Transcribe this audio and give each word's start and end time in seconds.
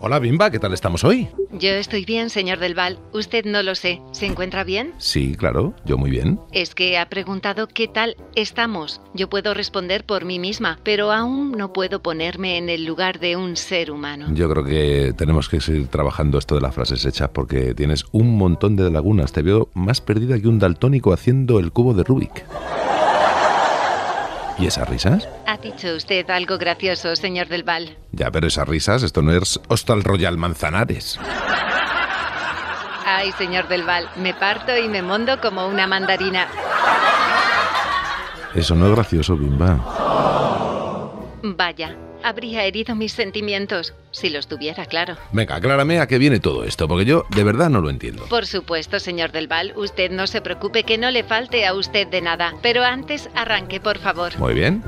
Hola 0.00 0.20
Bimba, 0.20 0.52
¿qué 0.52 0.60
tal 0.60 0.72
estamos 0.72 1.02
hoy? 1.02 1.26
Yo 1.50 1.70
estoy 1.70 2.04
bien, 2.04 2.30
señor 2.30 2.60
Del 2.60 2.76
Val. 2.76 3.00
Usted 3.12 3.44
no 3.44 3.64
lo 3.64 3.74
sé. 3.74 4.00
¿Se 4.12 4.26
encuentra 4.26 4.62
bien? 4.62 4.94
Sí, 4.98 5.34
claro, 5.34 5.74
yo 5.84 5.98
muy 5.98 6.08
bien. 6.08 6.38
Es 6.52 6.76
que 6.76 6.96
ha 6.98 7.08
preguntado 7.08 7.66
qué 7.66 7.88
tal 7.88 8.16
estamos. 8.36 9.00
Yo 9.12 9.28
puedo 9.28 9.54
responder 9.54 10.04
por 10.04 10.24
mí 10.24 10.38
misma, 10.38 10.78
pero 10.84 11.10
aún 11.10 11.50
no 11.50 11.72
puedo 11.72 12.00
ponerme 12.00 12.58
en 12.58 12.68
el 12.68 12.84
lugar 12.84 13.18
de 13.18 13.34
un 13.34 13.56
ser 13.56 13.90
humano. 13.90 14.28
Yo 14.34 14.48
creo 14.48 14.64
que 14.64 15.14
tenemos 15.16 15.48
que 15.48 15.60
seguir 15.60 15.88
trabajando 15.88 16.38
esto 16.38 16.54
de 16.54 16.60
las 16.60 16.76
frases 16.76 17.04
hechas 17.04 17.30
porque 17.30 17.74
tienes 17.74 18.04
un 18.12 18.38
montón 18.38 18.76
de 18.76 18.88
lagunas. 18.92 19.32
Te 19.32 19.42
veo 19.42 19.68
más 19.74 20.00
perdida 20.00 20.38
que 20.38 20.46
un 20.46 20.60
daltónico 20.60 21.12
haciendo 21.12 21.58
el 21.58 21.72
cubo 21.72 21.92
de 21.94 22.04
Rubik. 22.04 22.44
¿Y 24.58 24.66
esas 24.66 24.88
risas? 24.88 25.28
Ha 25.46 25.56
dicho 25.58 25.94
usted 25.94 26.28
algo 26.30 26.58
gracioso, 26.58 27.14
señor 27.14 27.46
Del 27.48 27.62
Val. 27.62 27.96
Ya, 28.12 28.30
pero 28.30 28.48
esas 28.48 28.66
risas, 28.68 29.02
esto 29.02 29.22
no 29.22 29.32
es 29.32 29.60
Hostal 29.68 30.02
Royal 30.02 30.36
Manzanares. 30.36 31.18
Ay, 33.06 33.32
señor 33.32 33.68
Del 33.68 33.84
Val, 33.84 34.08
me 34.16 34.34
parto 34.34 34.76
y 34.76 34.88
me 34.88 35.00
mondo 35.00 35.40
como 35.40 35.66
una 35.66 35.86
mandarina. 35.86 36.48
Eso 38.54 38.74
no 38.74 38.86
es 38.88 38.94
gracioso, 38.94 39.36
Bimba. 39.36 39.78
Vaya, 41.42 41.96
habría 42.22 42.64
herido 42.64 42.94
mis 42.94 43.12
sentimientos, 43.12 43.94
si 44.10 44.30
los 44.30 44.46
tuviera, 44.46 44.86
claro. 44.86 45.16
Venga, 45.32 45.56
aclárame 45.56 46.00
a 46.00 46.06
qué 46.06 46.18
viene 46.18 46.40
todo 46.40 46.64
esto, 46.64 46.88
porque 46.88 47.04
yo 47.04 47.24
de 47.30 47.44
verdad 47.44 47.70
no 47.70 47.80
lo 47.80 47.90
entiendo. 47.90 48.24
Por 48.28 48.46
supuesto, 48.46 49.00
señor 49.00 49.32
Del 49.32 49.48
Val, 49.48 49.72
usted 49.76 50.10
no 50.10 50.26
se 50.26 50.40
preocupe 50.40 50.84
que 50.84 50.98
no 50.98 51.10
le 51.10 51.24
falte 51.24 51.66
a 51.66 51.74
usted 51.74 52.06
de 52.06 52.20
nada. 52.20 52.54
Pero 52.62 52.84
antes, 52.84 53.28
arranque, 53.34 53.80
por 53.80 53.98
favor. 53.98 54.38
Muy 54.38 54.54
bien. 54.54 54.82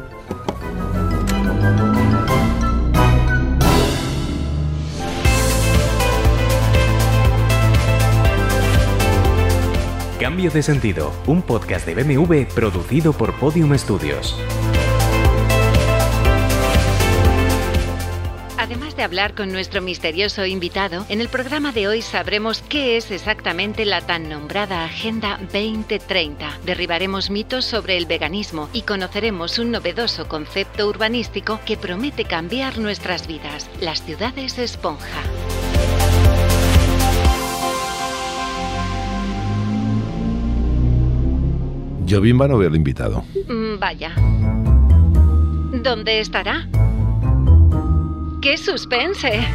Cambio 10.20 10.50
de 10.50 10.62
sentido, 10.62 11.14
un 11.26 11.40
podcast 11.40 11.86
de 11.86 11.94
BMW 11.94 12.44
producido 12.54 13.14
por 13.14 13.34
Podium 13.40 13.76
Studios. 13.78 14.36
De 19.00 19.04
hablar 19.04 19.34
con 19.34 19.50
nuestro 19.50 19.80
misterioso 19.80 20.44
invitado, 20.44 21.06
en 21.08 21.22
el 21.22 21.30
programa 21.30 21.72
de 21.72 21.88
hoy 21.88 22.02
sabremos 22.02 22.60
qué 22.60 22.98
es 22.98 23.10
exactamente 23.10 23.86
la 23.86 24.02
tan 24.02 24.28
nombrada 24.28 24.84
Agenda 24.84 25.38
2030. 25.54 26.58
Derribaremos 26.66 27.30
mitos 27.30 27.64
sobre 27.64 27.96
el 27.96 28.04
veganismo 28.04 28.68
y 28.74 28.82
conoceremos 28.82 29.58
un 29.58 29.70
novedoso 29.70 30.28
concepto 30.28 30.86
urbanístico 30.86 31.60
que 31.64 31.78
promete 31.78 32.26
cambiar 32.26 32.76
nuestras 32.76 33.26
vidas, 33.26 33.70
las 33.80 34.02
ciudades 34.02 34.58
esponja. 34.58 35.22
Yo 42.04 42.20
Bimba 42.20 42.48
no 42.48 42.58
veo 42.58 42.68
al 42.68 42.76
invitado. 42.76 43.24
Mm, 43.48 43.78
Vaya. 43.78 44.12
¿Dónde 45.82 46.20
estará? 46.20 46.68
¡Qué 48.40 48.56
suspense! 48.56 49.46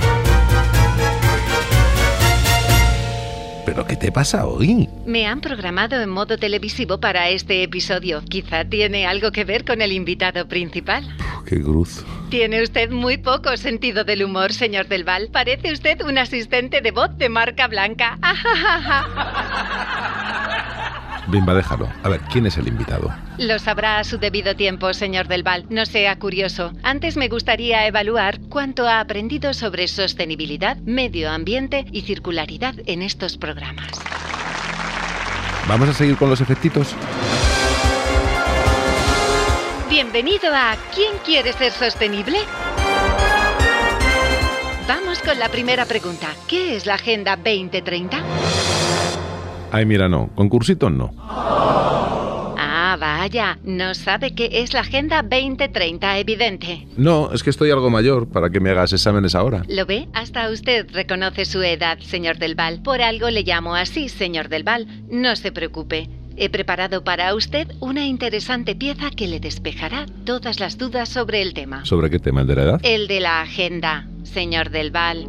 ¿Pero 3.66 3.88
qué 3.88 3.96
te 3.96 4.12
pasa 4.12 4.46
hoy? 4.46 4.88
Me 5.08 5.26
han 5.26 5.42
programado 5.42 6.00
en 6.00 6.10
modo 6.10 6.38
televisivo 6.38 7.00
para 7.00 7.30
este 7.30 7.64
episodio. 7.64 8.22
Quizá 8.30 8.64
tiene 8.64 9.08
algo 9.08 9.32
que 9.32 9.44
ver 9.44 9.66
con 9.66 9.82
el 9.82 9.92
invitado 9.92 10.48
principal. 10.48 11.04
Uf, 11.20 11.46
qué 11.46 11.62
cruz. 11.62 12.06
Tiene 12.30 12.62
usted 12.62 12.92
muy 12.92 13.18
poco 13.18 13.58
sentido 13.58 14.04
del 14.04 14.24
humor, 14.24 14.54
señor 14.54 14.88
Del 14.88 15.04
Val. 15.04 15.30
Parece 15.32 15.74
usted 15.74 16.04
un 16.04 16.20
asistente 16.20 16.82
de 16.82 16.92
voz 16.92 17.18
de 17.18 17.30
marca 17.30 17.68
blanca. 17.68 18.20
Bimba, 21.28 21.54
déjalo. 21.54 21.90
A 22.04 22.10
ver, 22.10 22.22
¿quién 22.32 22.46
es 22.46 22.58
el 22.58 22.68
invitado? 22.68 23.14
Lo 23.38 23.58
sabrá 23.60 24.00
a 24.00 24.04
su 24.04 24.18
debido 24.18 24.56
tiempo, 24.56 24.94
señor 24.94 25.28
Del 25.28 25.44
Val. 25.44 25.66
No 25.70 25.86
sea 25.86 26.18
curioso. 26.18 26.72
Antes 26.84 27.18
me 27.18 27.28
gustaría 27.28 27.88
evaluar 27.88 28.40
cuánto 28.50 28.88
ha 28.88 29.00
aprendido 29.00 29.54
sobre 29.54 29.88
sostenibilidad, 29.88 30.78
medio 30.78 31.30
ambiente 31.30 31.86
y 31.92 32.02
circularidad 32.02 32.76
en 32.86 33.02
estos 33.02 33.38
programas. 33.38 33.92
¿Vamos 35.68 35.90
a 35.90 35.94
seguir 35.94 36.16
con 36.16 36.30
los 36.30 36.42
efectitos? 36.42 36.96
Bienvenido 39.90 40.54
a 40.54 40.76
¿Quién 40.94 41.14
quiere 41.24 41.54
ser 41.54 41.72
sostenible? 41.72 42.38
Vamos 44.88 45.20
con 45.20 45.40
la 45.40 45.50
primera 45.50 45.86
pregunta. 45.86 46.28
¿Qué 46.48 46.76
es 46.76 46.86
la 46.86 46.96
Agenda 46.96 47.36
2030? 47.36 48.22
Ay, 49.72 49.86
mira, 49.86 50.08
no. 50.10 50.30
Concursitos 50.36 50.92
no. 50.92 51.14
Ah, 52.58 52.98
vaya, 53.00 53.58
no 53.64 53.94
sabe 53.94 54.34
qué 54.34 54.50
es 54.52 54.74
la 54.74 54.82
Agenda 54.82 55.22
2030, 55.22 56.20
evidente. 56.20 56.88
No, 56.96 57.32
es 57.34 57.44
que 57.44 57.50
estoy 57.50 57.72
algo 57.72 57.90
mayor 57.90 58.28
para 58.30 58.50
que 58.50 58.60
me 58.60 58.70
hagas 58.70 58.94
exámenes 58.94 59.36
ahora. 59.36 59.64
¿Lo 59.68 59.86
ve? 59.86 60.08
Hasta 60.14 60.50
usted 60.50 60.88
reconoce 60.94 61.46
su 61.46 61.62
edad, 61.62 62.00
señor 62.00 62.38
Del 62.38 62.56
Val. 62.56 62.82
Por 62.82 63.02
algo 63.02 63.30
le 63.30 63.44
llamo 63.44 63.76
así, 63.76 64.08
señor 64.08 64.48
Del 64.48 64.64
Val. 64.64 64.88
No 65.10 65.36
se 65.36 65.52
preocupe. 65.52 66.10
He 66.38 66.50
preparado 66.50 67.04
para 67.04 67.34
usted 67.34 67.68
una 67.80 68.06
interesante 68.06 68.76
pieza 68.76 69.10
que 69.10 69.28
le 69.28 69.40
despejará 69.40 70.06
todas 70.26 70.60
las 70.60 70.78
dudas 70.78 71.10
sobre 71.10 71.42
el 71.42 71.54
tema. 71.54 71.86
¿Sobre 71.86 72.10
qué 72.10 72.20
tema? 72.20 72.42
¿El 72.42 72.48
de 72.48 72.56
la 72.56 72.64
edad? 72.64 72.80
El 72.84 73.08
de 73.08 73.20
la 73.22 73.42
agenda, 73.42 74.08
señor 74.24 74.70
Del 74.70 74.92
Val. 74.92 75.28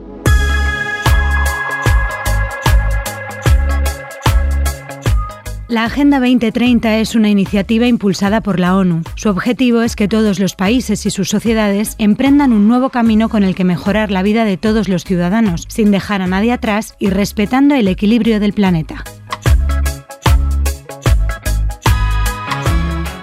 La 5.69 5.85
Agenda 5.85 6.21
2030 6.21 6.99
es 6.99 7.17
una 7.17 7.29
iniciativa 7.29 7.89
impulsada 7.89 8.41
por 8.41 8.61
la 8.61 8.77
ONU. 8.77 9.03
Su 9.17 9.31
objetivo 9.31 9.83
es 9.83 9.97
que 9.97 10.07
todos 10.07 10.39
los 10.39 10.55
países 10.55 11.05
y 11.07 11.11
sus 11.11 11.29
sociedades 11.29 11.97
emprendan 11.99 12.53
un 12.53 12.69
nuevo 12.69 12.91
camino 12.91 13.29
con 13.29 13.43
el 13.43 13.57
que 13.57 13.65
mejorar 13.65 14.13
la 14.13 14.23
vida 14.23 14.45
de 14.45 14.59
todos 14.59 14.89
los 14.89 15.03
ciudadanos, 15.03 15.65
sin 15.67 15.91
dejar 15.91 16.23
a 16.23 16.29
nadie 16.29 16.53
atrás 16.53 16.95
y 17.01 17.11
respetando 17.11 17.75
el 17.75 17.89
equilibrio 17.89 18.39
del 18.39 18.53
planeta. 18.53 19.03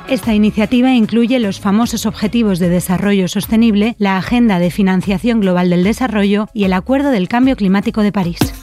Esta 0.09 0.33
iniciativa 0.33 0.91
incluye 0.91 1.39
los 1.39 1.61
famosos 1.61 2.05
Objetivos 2.05 2.59
de 2.59 2.67
Desarrollo 2.67 3.29
Sostenible, 3.29 3.95
la 3.99 4.17
Agenda 4.17 4.59
de 4.59 4.69
Financiación 4.69 5.39
Global 5.39 5.69
del 5.69 5.85
Desarrollo 5.85 6.49
y 6.53 6.65
el 6.65 6.73
Acuerdo 6.73 7.09
del 7.11 7.29
Cambio 7.29 7.55
Climático 7.55 8.01
de 8.01 8.11
París. 8.11 8.62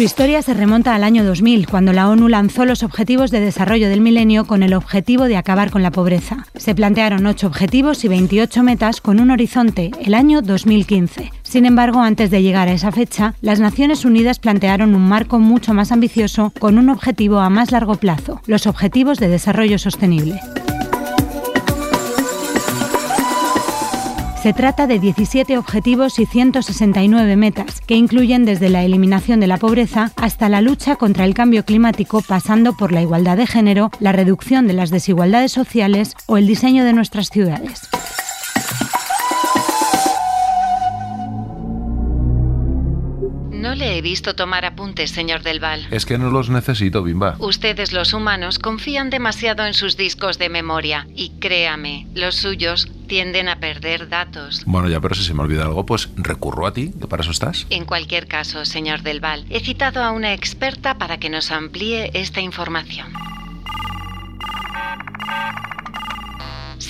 Su 0.00 0.04
historia 0.04 0.40
se 0.40 0.54
remonta 0.54 0.94
al 0.94 1.04
año 1.04 1.24
2000, 1.24 1.66
cuando 1.66 1.92
la 1.92 2.08
ONU 2.08 2.26
lanzó 2.28 2.64
los 2.64 2.82
Objetivos 2.82 3.30
de 3.30 3.40
Desarrollo 3.40 3.90
del 3.90 4.00
Milenio 4.00 4.46
con 4.46 4.62
el 4.62 4.72
objetivo 4.72 5.24
de 5.24 5.36
acabar 5.36 5.70
con 5.70 5.82
la 5.82 5.90
pobreza. 5.90 6.46
Se 6.54 6.74
plantearon 6.74 7.26
8 7.26 7.46
objetivos 7.46 8.02
y 8.02 8.08
28 8.08 8.62
metas 8.62 9.02
con 9.02 9.20
un 9.20 9.30
horizonte, 9.30 9.90
el 10.02 10.14
año 10.14 10.40
2015. 10.40 11.30
Sin 11.42 11.66
embargo, 11.66 12.00
antes 12.00 12.30
de 12.30 12.42
llegar 12.42 12.68
a 12.68 12.72
esa 12.72 12.92
fecha, 12.92 13.34
las 13.42 13.60
Naciones 13.60 14.06
Unidas 14.06 14.38
plantearon 14.38 14.94
un 14.94 15.06
marco 15.06 15.38
mucho 15.38 15.74
más 15.74 15.92
ambicioso 15.92 16.50
con 16.58 16.78
un 16.78 16.88
objetivo 16.88 17.40
a 17.40 17.50
más 17.50 17.70
largo 17.70 17.96
plazo, 17.96 18.40
los 18.46 18.66
Objetivos 18.66 19.18
de 19.18 19.28
Desarrollo 19.28 19.78
Sostenible. 19.78 20.40
Se 24.42 24.54
trata 24.54 24.86
de 24.86 24.98
17 24.98 25.58
objetivos 25.58 26.18
y 26.18 26.24
169 26.24 27.36
metas, 27.36 27.82
que 27.82 27.94
incluyen 27.94 28.46
desde 28.46 28.70
la 28.70 28.82
eliminación 28.84 29.38
de 29.38 29.46
la 29.46 29.58
pobreza 29.58 30.12
hasta 30.16 30.48
la 30.48 30.62
lucha 30.62 30.96
contra 30.96 31.26
el 31.26 31.34
cambio 31.34 31.66
climático, 31.66 32.22
pasando 32.26 32.72
por 32.72 32.90
la 32.90 33.02
igualdad 33.02 33.36
de 33.36 33.46
género, 33.46 33.90
la 34.00 34.12
reducción 34.12 34.66
de 34.66 34.72
las 34.72 34.88
desigualdades 34.88 35.52
sociales 35.52 36.14
o 36.24 36.38
el 36.38 36.46
diseño 36.46 36.86
de 36.86 36.94
nuestras 36.94 37.28
ciudades. 37.28 37.90
No 43.60 43.74
le 43.74 43.98
he 43.98 44.00
visto 44.00 44.34
tomar 44.34 44.64
apuntes, 44.64 45.10
señor 45.10 45.42
Del 45.42 45.60
Val. 45.60 45.86
Es 45.90 46.06
que 46.06 46.16
no 46.16 46.30
los 46.30 46.48
necesito, 46.48 47.02
Bimba. 47.02 47.36
Ustedes 47.40 47.92
los 47.92 48.14
humanos 48.14 48.58
confían 48.58 49.10
demasiado 49.10 49.66
en 49.66 49.74
sus 49.74 49.98
discos 49.98 50.38
de 50.38 50.48
memoria 50.48 51.06
y 51.14 51.32
créame, 51.40 52.06
los 52.14 52.36
suyos 52.36 52.88
tienden 53.06 53.50
a 53.50 53.60
perder 53.60 54.08
datos. 54.08 54.62
Bueno, 54.64 54.88
ya, 54.88 54.98
pero 55.02 55.14
si 55.14 55.24
se 55.24 55.34
me 55.34 55.42
olvida 55.42 55.64
algo, 55.64 55.84
pues 55.84 56.08
recurro 56.16 56.66
a 56.66 56.72
ti, 56.72 56.90
que 56.98 57.06
para 57.06 57.20
eso 57.22 57.32
estás. 57.32 57.66
En 57.68 57.84
cualquier 57.84 58.28
caso, 58.28 58.64
señor 58.64 59.02
Del 59.02 59.20
Val, 59.20 59.44
he 59.50 59.60
citado 59.60 60.02
a 60.02 60.10
una 60.10 60.32
experta 60.32 60.96
para 60.96 61.18
que 61.18 61.28
nos 61.28 61.50
amplíe 61.50 62.12
esta 62.14 62.40
información. 62.40 63.12